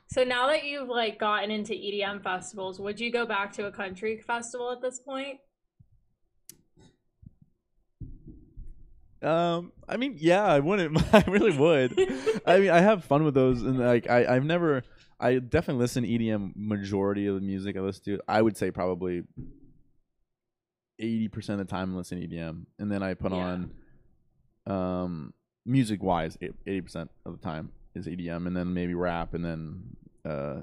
So 0.07 0.23
now 0.23 0.47
that 0.47 0.63
you've 0.65 0.87
like 0.89 1.19
gotten 1.19 1.51
into 1.51 1.73
EDM 1.73 2.23
festivals, 2.23 2.79
would 2.79 2.99
you 2.99 3.11
go 3.11 3.25
back 3.25 3.51
to 3.53 3.65
a 3.65 3.71
country 3.71 4.21
festival 4.21 4.71
at 4.71 4.81
this 4.81 4.99
point? 4.99 5.39
Um, 9.21 9.71
I 9.89 9.97
mean, 9.97 10.15
yeah, 10.19 10.43
I 10.43 10.59
wouldn't. 10.59 11.01
I 11.13 11.23
really 11.27 11.57
would. 11.57 11.99
I 12.45 12.59
mean, 12.59 12.69
I 12.69 12.79
have 12.81 13.03
fun 13.03 13.23
with 13.23 13.33
those, 13.33 13.63
and 13.63 13.79
like, 13.79 14.09
I 14.09 14.35
I've 14.35 14.45
never. 14.45 14.83
I 15.19 15.39
definitely 15.39 15.81
listen 15.81 16.03
to 16.03 16.09
EDM 16.09 16.51
majority 16.55 17.25
of 17.27 17.35
the 17.35 17.41
music 17.41 17.77
I 17.77 17.79
listen 17.79 18.03
to. 18.05 18.19
I 18.27 18.41
would 18.41 18.55
say 18.57 18.69
probably 18.69 19.23
eighty 20.99 21.27
percent 21.29 21.59
of 21.61 21.67
the 21.67 21.71
time 21.71 21.93
I 21.93 21.97
listen 21.97 22.19
to 22.21 22.27
EDM, 22.27 22.65
and 22.77 22.91
then 22.91 23.01
I 23.01 23.15
put 23.15 23.31
Yeah. 23.31 23.37
on, 24.67 24.73
um, 24.75 25.33
music 25.65 26.03
wise, 26.03 26.37
eighty 26.67 26.81
percent 26.81 27.09
of 27.25 27.31
the 27.39 27.43
time 27.43 27.71
is 27.95 28.07
EDM, 28.07 28.47
and 28.47 28.55
then 28.55 28.73
maybe 28.73 28.93
rap, 28.93 29.33
and 29.33 29.43
then 29.43 29.81
uh, 30.25 30.61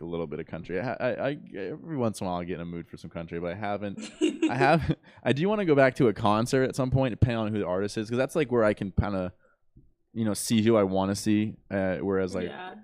a 0.00 0.04
little 0.04 0.26
bit 0.26 0.40
of 0.40 0.46
country. 0.46 0.80
I, 0.80 0.92
I, 0.92 1.28
I 1.28 1.38
every 1.56 1.96
once 1.96 2.20
in 2.20 2.26
a 2.26 2.30
while 2.30 2.40
I 2.40 2.44
get 2.44 2.56
in 2.56 2.60
a 2.60 2.66
mood 2.66 2.88
for 2.88 2.96
some 2.96 3.10
country, 3.10 3.40
but 3.40 3.52
I 3.52 3.54
haven't. 3.54 4.10
I 4.48 4.54
have. 4.56 4.96
I 5.24 5.32
do 5.32 5.48
want 5.48 5.60
to 5.60 5.64
go 5.64 5.74
back 5.74 5.96
to 5.96 6.08
a 6.08 6.12
concert 6.12 6.64
at 6.64 6.76
some 6.76 6.90
point, 6.90 7.12
depending 7.12 7.38
on 7.38 7.52
who 7.52 7.58
the 7.58 7.66
artist 7.66 7.96
is, 7.96 8.06
because 8.06 8.18
that's 8.18 8.36
like 8.36 8.52
where 8.52 8.64
I 8.64 8.74
can 8.74 8.92
kind 8.92 9.14
of, 9.14 9.32
you 10.12 10.24
know, 10.24 10.34
see 10.34 10.62
who 10.62 10.76
I 10.76 10.82
want 10.82 11.10
to 11.10 11.16
see. 11.16 11.54
Uh, 11.70 11.96
whereas 11.96 12.34
like, 12.34 12.48
yeah. 12.48 12.74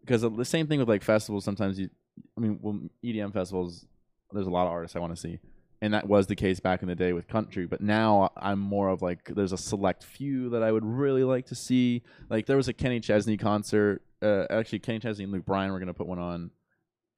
because 0.00 0.22
the 0.22 0.44
same 0.44 0.66
thing 0.66 0.78
with 0.78 0.88
like 0.88 1.02
festivals. 1.02 1.44
Sometimes 1.44 1.78
you, 1.78 1.90
I 2.36 2.40
mean, 2.40 2.58
well, 2.60 2.80
EDM 3.04 3.32
festivals, 3.32 3.86
there's 4.32 4.46
a 4.46 4.50
lot 4.50 4.66
of 4.66 4.72
artists 4.72 4.96
I 4.96 5.00
want 5.00 5.14
to 5.14 5.20
see, 5.20 5.38
and 5.84 5.92
that 5.94 6.08
was 6.08 6.26
the 6.26 6.34
case 6.36 6.60
back 6.60 6.82
in 6.82 6.88
the 6.88 6.94
day 6.94 7.12
with 7.12 7.28
country. 7.28 7.66
But 7.66 7.80
now 7.80 8.30
I'm 8.36 8.58
more 8.58 8.88
of 8.88 9.02
like, 9.02 9.34
there's 9.34 9.52
a 9.52 9.58
select 9.58 10.02
few 10.02 10.48
that 10.50 10.62
I 10.62 10.72
would 10.72 10.84
really 10.84 11.24
like 11.24 11.46
to 11.46 11.54
see. 11.54 12.02
Like 12.30 12.46
there 12.46 12.56
was 12.56 12.68
a 12.68 12.72
Kenny 12.72 13.00
Chesney 13.00 13.36
concert. 13.36 14.02
Uh, 14.22 14.46
actually, 14.50 14.78
Kenny 14.78 14.98
Chesney 15.00 15.24
and 15.24 15.32
Luke 15.32 15.44
Bryan 15.44 15.70
were 15.72 15.78
gonna 15.78 15.92
put 15.94 16.06
one 16.06 16.18
on 16.18 16.50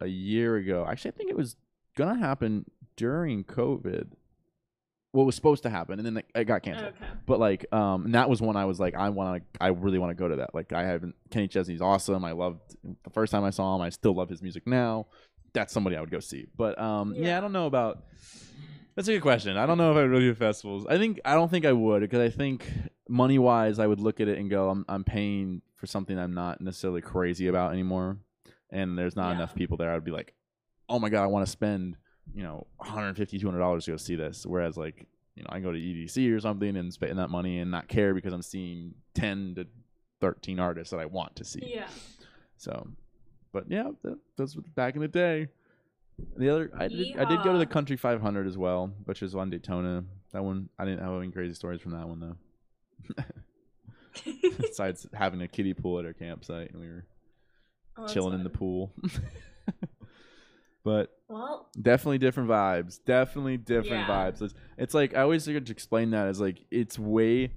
a 0.01 0.07
year 0.07 0.57
ago. 0.57 0.85
Actually, 0.89 1.13
I 1.13 1.15
think 1.17 1.31
it 1.31 1.37
was 1.37 1.57
gonna 1.97 2.19
happen 2.19 2.65
during 2.97 3.45
COVID. 3.45 4.09
What 5.13 5.25
was 5.25 5.35
supposed 5.35 5.63
to 5.63 5.71
happen, 5.71 5.99
and 5.99 6.05
then 6.05 6.17
it- 6.19 6.27
it 6.35 6.45
got 6.45 6.63
canceled. 6.63 6.89
Okay. 6.95 7.07
But 7.25 7.39
like, 7.41 7.73
um, 7.73 8.05
and 8.07 8.15
that 8.15 8.29
was 8.29 8.43
when 8.43 8.55
I 8.57 8.67
was 8.67 8.79
like, 8.79 8.95
I 8.95 9.09
want 9.09 9.43
to, 9.55 9.63
I 9.63 9.69
really 9.69 9.99
want 9.99 10.11
to 10.11 10.15
go 10.15 10.29
to 10.29 10.37
that. 10.37 10.55
Like, 10.55 10.75
I 10.75 10.83
haven't. 10.83 11.15
Kenny 11.31 11.49
Chesney's 11.49 11.81
awesome. 11.81 12.23
I 12.23 12.33
loved 12.33 12.61
the 12.83 13.11
first 13.11 13.31
time 13.33 13.43
I 13.43 13.49
saw 13.51 13.75
him. 13.77 13.81
I 13.81 13.89
still 13.89 14.13
love 14.15 14.29
his 14.29 14.43
music 14.43 14.67
now. 14.67 15.07
That's 15.57 15.73
somebody 15.73 15.97
I 15.97 16.01
would 16.01 16.11
go 16.11 16.21
see. 16.21 16.47
But 16.57 16.79
um, 16.79 17.14
yeah, 17.14 17.23
Yeah. 17.29 17.38
I 17.38 17.40
don't 17.40 17.53
know 17.53 17.66
about. 17.66 18.05
That's 18.95 19.09
a 19.09 19.12
good 19.12 19.23
question. 19.23 19.57
I 19.57 19.66
don't 19.66 19.77
know 19.79 19.90
if 19.90 19.97
I 19.97 20.03
would 20.03 20.11
really 20.11 20.25
do 20.25 20.35
festivals. 20.35 20.87
I 20.87 20.97
think 20.99 21.21
I 21.25 21.35
don't 21.35 21.51
think 21.51 21.66
I 21.66 21.73
would 21.73 22.01
because 22.01 22.21
I 22.21 22.29
think 22.31 22.71
money 23.09 23.38
wise, 23.38 23.79
I 23.79 23.87
would 23.87 24.01
look 24.01 24.21
at 24.21 24.29
it 24.29 24.38
and 24.38 24.49
go, 24.51 24.71
I'm 24.71 24.85
I'm 24.88 25.05
paying 25.05 25.61
for 25.77 25.87
something 25.87 26.19
I'm 26.19 26.35
not 26.35 26.61
necessarily 26.61 27.01
crazy 27.03 27.49
about 27.49 27.73
anymore, 27.73 28.19
and 28.71 28.97
there's 28.99 29.16
not 29.16 29.31
Yeah. 29.31 29.37
enough 29.37 29.55
people 29.55 29.77
there. 29.77 29.92
I'd 29.92 30.05
be 30.05 30.11
like, 30.12 30.35
oh 30.88 30.99
my 30.99 31.09
god, 31.11 31.23
I 31.25 31.27
want 31.27 31.45
to 31.47 31.51
spend 31.51 31.97
you 32.35 32.42
know 32.42 32.66
150 32.79 33.38
200 33.38 33.59
dollars 33.59 33.85
to 33.85 33.90
go 33.92 33.97
see 33.99 34.16
this. 34.16 34.45
Whereas 34.47 34.77
like 34.79 35.07
you 35.35 35.42
know 35.42 35.49
I 35.53 35.61
go 35.61 35.73
to 35.73 35.79
EDC 35.79 36.35
or 36.35 36.40
something 36.40 36.77
and 36.77 36.92
spend 36.92 37.19
that 37.19 37.29
money 37.29 37.59
and 37.61 37.71
not 37.71 37.88
care 37.88 38.14
because 38.14 38.33
I'm 38.33 38.42
seeing 38.42 38.95
10 39.14 39.55
to 39.57 39.66
13 40.23 40.59
artists 40.59 40.90
that 40.92 41.01
I 41.01 41.05
want 41.07 41.37
to 41.37 41.45
see. 41.45 41.61
Yeah. 41.75 41.88
So, 42.57 42.88
but 43.57 43.71
yeah, 43.71 43.88
that, 44.03 44.19
those 44.37 44.55
were 44.55 44.62
back 44.75 44.95
in 44.97 45.01
the 45.01 45.09
day. 45.09 45.49
The 46.37 46.51
other, 46.51 46.71
I 46.79 46.88
did, 46.88 47.16
I 47.19 47.25
did 47.25 47.42
go 47.42 47.53
to 47.53 47.59
the 47.59 47.64
Country 47.66 47.97
500 47.97 48.47
as 48.47 48.59
well, 48.59 48.92
which 49.07 49.23
is 49.23 49.35
on 49.35 49.49
Daytona. 49.49 50.05
That 50.33 50.45
one, 50.45 50.69
I 50.79 50.85
didn't 50.85 51.03
have 51.03 51.12
any 51.23 51.31
crazy 51.31 51.55
stories 51.55 51.81
from 51.81 51.92
that 51.92 52.07
one 52.07 52.21
though. 52.21 53.25
Besides 54.61 55.07
having 55.14 55.40
a 55.40 55.49
kiddie 55.49 55.73
pool 55.75 55.99
at 55.99 56.05
our 56.05 56.12
campsite, 56.12 56.71
and 56.73 56.81
we 56.81 56.88
were 56.88 57.07
Oh, 57.99 58.03
that's 58.03 58.12
chilling 58.12 58.35
in 58.35 58.42
the 58.45 58.51
pool. 58.51 58.92
but 60.85 61.19
Well, 61.29 61.71
Definitely 61.81 62.19
different 62.19 62.49
vibes. 62.51 62.99
Definitely 63.05 63.57
different 63.57 64.07
Yeah. 64.07 64.31
vibes. 64.31 64.42
It's, 64.42 64.55
it's 64.77 64.95
like 64.95 65.14
I 65.14 65.23
always 65.23 65.49
like 65.49 65.64
to 65.64 65.73
explain 65.73 66.11
that 66.11 66.27
as 66.27 66.38
like 66.40 66.59
it's 66.71 66.99
way. 66.99 67.53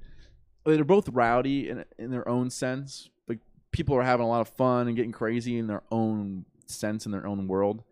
They're 0.65 0.83
both 0.85 1.09
rowdy 1.09 1.69
in 1.69 1.83
in 1.97 2.09
their 2.11 2.27
own 2.27 2.49
sense. 2.49 3.09
People 3.71 3.95
are 3.95 4.03
having 4.03 4.25
a 4.25 4.29
lot 4.29 4.41
of 4.41 4.49
fun 4.49 4.87
and 4.87 4.95
getting 4.95 5.11
crazy 5.11 5.57
in 5.57 5.67
their 5.67 5.83
own 5.91 6.45
sense 6.65 7.05
in 7.05 7.11
their 7.11 7.25
own 7.25 7.47
world. 7.47 7.83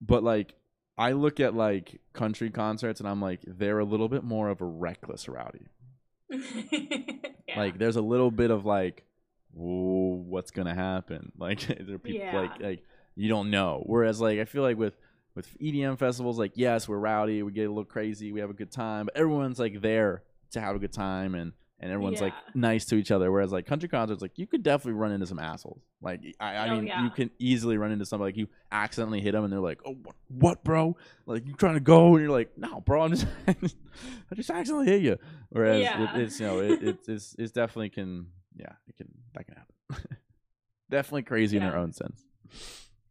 But 0.00 0.22
like 0.22 0.54
I 0.96 1.12
look 1.12 1.40
at 1.40 1.54
like 1.54 2.00
country 2.12 2.50
concerts 2.50 3.00
and 3.00 3.08
I'm 3.08 3.20
like 3.20 3.40
they're 3.46 3.78
a 3.78 3.84
little 3.84 4.08
bit 4.08 4.24
more 4.24 4.48
of 4.48 4.60
a 4.60 4.64
reckless 4.64 5.28
rowdy. 5.28 5.66
yeah. 6.30 7.56
Like 7.56 7.78
there's 7.78 7.96
a 7.96 8.02
little 8.02 8.30
bit 8.30 8.50
of 8.50 8.64
like, 8.64 9.04
what's 9.52 10.50
gonna 10.50 10.74
happen? 10.74 11.32
Like 11.38 11.60
there 11.66 11.96
are 11.96 11.98
people 11.98 12.20
Yeah. 12.20 12.40
like 12.40 12.60
like 12.60 12.84
you 13.16 13.28
don't 13.28 13.50
know. 13.50 13.82
Whereas 13.86 14.20
like 14.20 14.38
I 14.38 14.44
feel 14.44 14.62
like 14.62 14.76
with 14.78 14.96
with 15.34 15.56
EDM 15.60 15.98
festivals, 15.98 16.38
like 16.38 16.52
yes, 16.54 16.88
we're 16.88 16.98
rowdy, 16.98 17.42
we 17.42 17.52
get 17.52 17.64
a 17.66 17.68
little 17.68 17.84
crazy, 17.84 18.32
we 18.32 18.40
have 18.40 18.50
a 18.50 18.54
good 18.54 18.72
time, 18.72 19.06
but 19.06 19.16
everyone's 19.16 19.58
like 19.58 19.80
there 19.80 20.22
to 20.50 20.60
have 20.60 20.74
a 20.74 20.78
good 20.78 20.92
time 20.92 21.34
and 21.34 21.52
and 21.80 21.92
everyone's 21.92 22.20
like 22.20 22.34
nice 22.54 22.84
to 22.86 22.96
each 22.96 23.10
other. 23.10 23.30
Whereas 23.30 23.52
like 23.52 23.66
country 23.66 23.88
concerts, 23.88 24.20
like 24.20 24.36
you 24.38 24.46
could 24.46 24.62
definitely 24.62 24.94
run 24.98 25.12
into 25.12 25.26
some 25.26 25.38
assholes. 25.38 25.80
Like 26.02 26.20
I, 26.40 26.54
I 26.54 26.68
Oh, 26.70 26.74
mean, 26.76 26.86
yeah. 26.86 27.04
you 27.04 27.10
can 27.10 27.30
easily 27.38 27.76
run 27.78 27.92
into 27.92 28.04
somebody 28.04 28.28
like 28.32 28.36
you 28.36 28.48
accidentally 28.72 29.20
hit 29.20 29.32
them 29.32 29.44
and 29.44 29.52
they're 29.52 29.60
like, 29.60 29.80
oh 29.86 29.94
what, 30.02 30.16
what 30.28 30.64
bro? 30.64 30.96
Like 31.26 31.46
you 31.46 31.54
trying 31.54 31.74
to 31.74 31.80
go 31.80 32.14
and 32.16 32.22
you're 32.24 32.32
like, 32.32 32.50
no, 32.58 32.80
bro, 32.80 33.02
I'm 33.02 33.10
just 33.10 33.26
I 33.48 34.34
just 34.34 34.50
accidentally 34.50 34.86
hit 34.86 35.02
you. 35.02 35.16
Whereas 35.50 35.80
Yeah. 35.82 36.14
it, 36.16 36.20
it's 36.22 36.40
you 36.40 36.46
know 36.46 36.58
it, 36.60 36.82
it's 36.82 37.08
it's 37.08 37.36
it's 37.38 37.52
definitely 37.52 37.90
can 37.90 38.26
yeah 38.56 38.72
it 38.88 38.96
can 38.96 39.08
that 39.34 39.46
can 39.46 39.54
happen. 39.56 40.16
definitely 40.90 41.22
crazy 41.22 41.56
in 41.56 41.62
their 41.62 41.76
own 41.76 41.92
sense. 41.92 42.24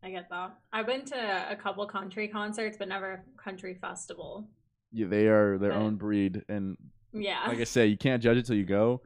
I 0.03 0.11
get 0.11 0.29
that. 0.29 0.55
I've 0.71 0.85
been 0.85 1.05
to 1.05 1.51
a 1.51 1.55
couple 1.55 1.85
country 1.87 2.27
concerts, 2.27 2.77
but 2.77 2.87
never 2.87 3.11
a 3.13 3.41
country 3.41 3.73
festival. 3.75 4.47
Yeah, 4.91 5.07
they 5.07 5.27
are 5.27 5.57
their 5.57 5.71
But- 5.71 5.79
own 5.79 5.95
breed, 5.95 6.43
and 6.47 6.77
Yeah. 7.21 7.45
like 7.47 7.59
I 7.59 7.63
say, 7.63 7.87
you 7.87 7.97
can't 7.97 8.21
judge 8.21 8.37
it 8.37 8.45
till 8.45 8.55
you 8.55 8.65
go. 8.65 9.01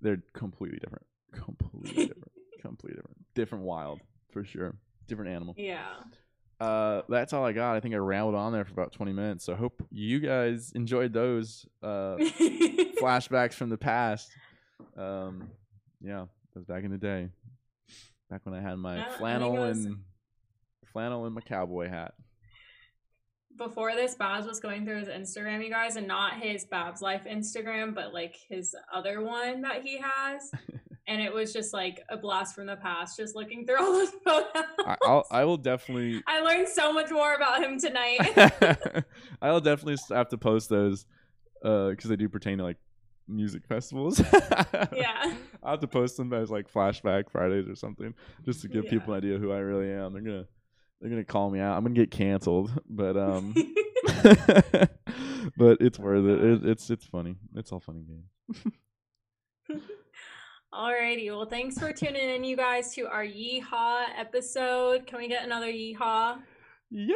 They're 0.00 0.22
completely 0.32 0.78
different, 0.78 1.06
completely 1.32 2.06
different, 2.06 2.32
completely 2.60 2.96
different, 2.96 3.16
different 3.34 3.64
wild 3.64 4.00
for 4.32 4.44
sure, 4.44 4.74
different 5.08 5.30
animal. 5.30 5.54
yeah. 5.56 5.94
Uh, 6.58 7.02
that's 7.10 7.34
all 7.34 7.44
I 7.44 7.52
got. 7.52 7.76
I 7.76 7.80
think 7.80 7.94
I 7.94 7.98
rambled 7.98 8.34
on 8.34 8.50
there 8.50 8.64
for 8.64 8.72
about 8.72 8.90
twenty 8.92 9.12
minutes. 9.12 9.44
So 9.44 9.52
I 9.52 9.56
hope 9.56 9.86
you 9.90 10.20
guys 10.20 10.72
enjoyed 10.74 11.12
those 11.12 11.66
uh, 11.82 12.16
flashbacks 12.98 13.52
from 13.52 13.68
the 13.68 13.76
past. 13.76 14.30
Um, 14.96 15.50
yeah, 16.00 16.20
that 16.54 16.60
was 16.60 16.64
back 16.64 16.84
in 16.84 16.90
the 16.90 16.96
day, 16.96 17.28
back 18.30 18.40
when 18.44 18.54
I 18.54 18.62
had 18.62 18.76
my 18.78 18.96
Yeah, 18.96 19.00
I 19.02 19.04
think 19.04 19.14
it 19.14 19.18
flannel 19.18 19.64
and 19.64 19.96
flannel 20.86 21.26
and 21.26 21.34
my 21.34 21.42
cowboy 21.42 21.90
hat. 21.90 22.14
Before 23.56 23.94
this, 23.94 24.14
Babs 24.14 24.46
was 24.46 24.60
going 24.60 24.84
through 24.84 25.00
his 25.00 25.08
Instagram, 25.08 25.64
you 25.64 25.70
guys, 25.70 25.96
and 25.96 26.06
not 26.06 26.34
his 26.40 26.64
Babs 26.64 27.00
Life 27.00 27.22
Instagram, 27.28 27.94
but 27.94 28.12
like 28.12 28.36
his 28.48 28.74
other 28.92 29.22
one 29.22 29.62
that 29.62 29.82
he 29.82 29.98
has. 29.98 30.50
and 31.08 31.20
it 31.22 31.32
was 31.32 31.52
just 31.52 31.72
like 31.72 32.02
a 32.08 32.16
blast 32.16 32.54
from 32.54 32.66
the 32.66 32.76
past, 32.76 33.16
just 33.16 33.34
looking 33.36 33.64
through 33.66 33.78
all 33.78 33.92
those 33.92 34.10
photos. 34.24 34.50
I, 34.86 34.96
I'll, 35.04 35.24
I 35.30 35.44
will 35.44 35.56
definitely 35.56 36.22
I 36.26 36.40
learned 36.40 36.68
so 36.68 36.92
much 36.92 37.10
more 37.10 37.34
about 37.34 37.62
him 37.62 37.78
tonight. 37.80 38.18
I'll 39.40 39.60
definitely 39.60 39.96
have 40.14 40.28
to 40.30 40.38
post 40.38 40.68
those 40.68 41.06
uh, 41.64 41.90
because 41.90 42.10
they 42.10 42.16
do 42.16 42.28
pertain 42.28 42.58
to 42.58 42.64
like 42.64 42.76
music 43.28 43.66
festivals. 43.66 44.20
yeah. 44.94 45.34
I'll 45.62 45.72
have 45.72 45.80
to 45.80 45.88
post 45.88 46.16
them 46.16 46.32
as 46.32 46.50
like 46.50 46.70
flashback 46.72 47.30
Fridays 47.30 47.68
or 47.68 47.74
something, 47.74 48.14
just 48.44 48.60
to 48.62 48.68
give 48.68 48.84
Yeah. 48.84 48.90
people 48.90 49.14
an 49.14 49.18
idea 49.18 49.38
who 49.38 49.50
I 49.52 49.58
really 49.58 49.90
am. 49.92 50.12
They're 50.12 50.22
gonna 50.22 50.46
they're 51.00 51.10
gonna 51.10 51.24
call 51.24 51.50
me 51.50 51.60
out. 51.60 51.76
I'm 51.76 51.82
gonna 51.84 51.94
get 51.94 52.10
canceled, 52.10 52.70
but 52.88 53.16
um, 53.16 53.54
but 55.56 55.78
it's 55.80 55.98
worth 55.98 56.24
it. 56.24 56.44
it. 56.44 56.66
It's 56.66 56.90
it's 56.90 57.06
funny. 57.06 57.36
It's 57.54 57.72
all 57.72 57.80
funny 57.80 58.02
games. 58.02 58.74
Alrighty. 60.72 61.30
Well, 61.30 61.46
thanks 61.46 61.78
for 61.78 61.92
tuning 61.92 62.28
in, 62.28 62.44
you 62.44 62.56
guys, 62.56 62.92
to 62.94 63.06
our 63.06 63.24
Yeehaw 63.24 64.04
episode. 64.18 65.06
Can 65.06 65.18
we 65.18 65.28
get 65.28 65.44
another 65.44 65.72
Yeehaw? 65.72 66.38
Yeah. 66.90 67.14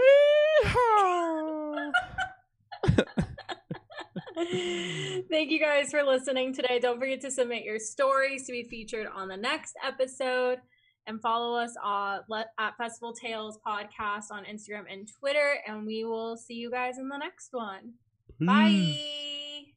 Thank 5.30 5.50
you 5.50 5.60
guys 5.60 5.90
for 5.90 6.02
listening 6.02 6.54
today. 6.54 6.78
Don't 6.78 6.98
forget 6.98 7.20
to 7.22 7.30
submit 7.30 7.64
your 7.64 7.78
stories 7.78 8.46
to 8.46 8.52
be 8.52 8.62
featured 8.62 9.06
on 9.06 9.28
the 9.28 9.36
next 9.36 9.76
episode. 9.84 10.58
And 11.06 11.20
follow 11.20 11.56
us 11.58 11.74
uh, 11.82 12.18
at 12.58 12.76
Festival 12.76 13.12
Tales 13.12 13.58
Podcast 13.66 14.26
on 14.30 14.44
Instagram 14.44 14.84
and 14.90 15.08
Twitter. 15.18 15.54
And 15.66 15.86
we 15.86 16.04
will 16.04 16.36
see 16.36 16.54
you 16.54 16.70
guys 16.70 16.98
in 16.98 17.08
the 17.08 17.18
next 17.18 17.52
one. 17.52 17.94
Bye. 18.40 19.70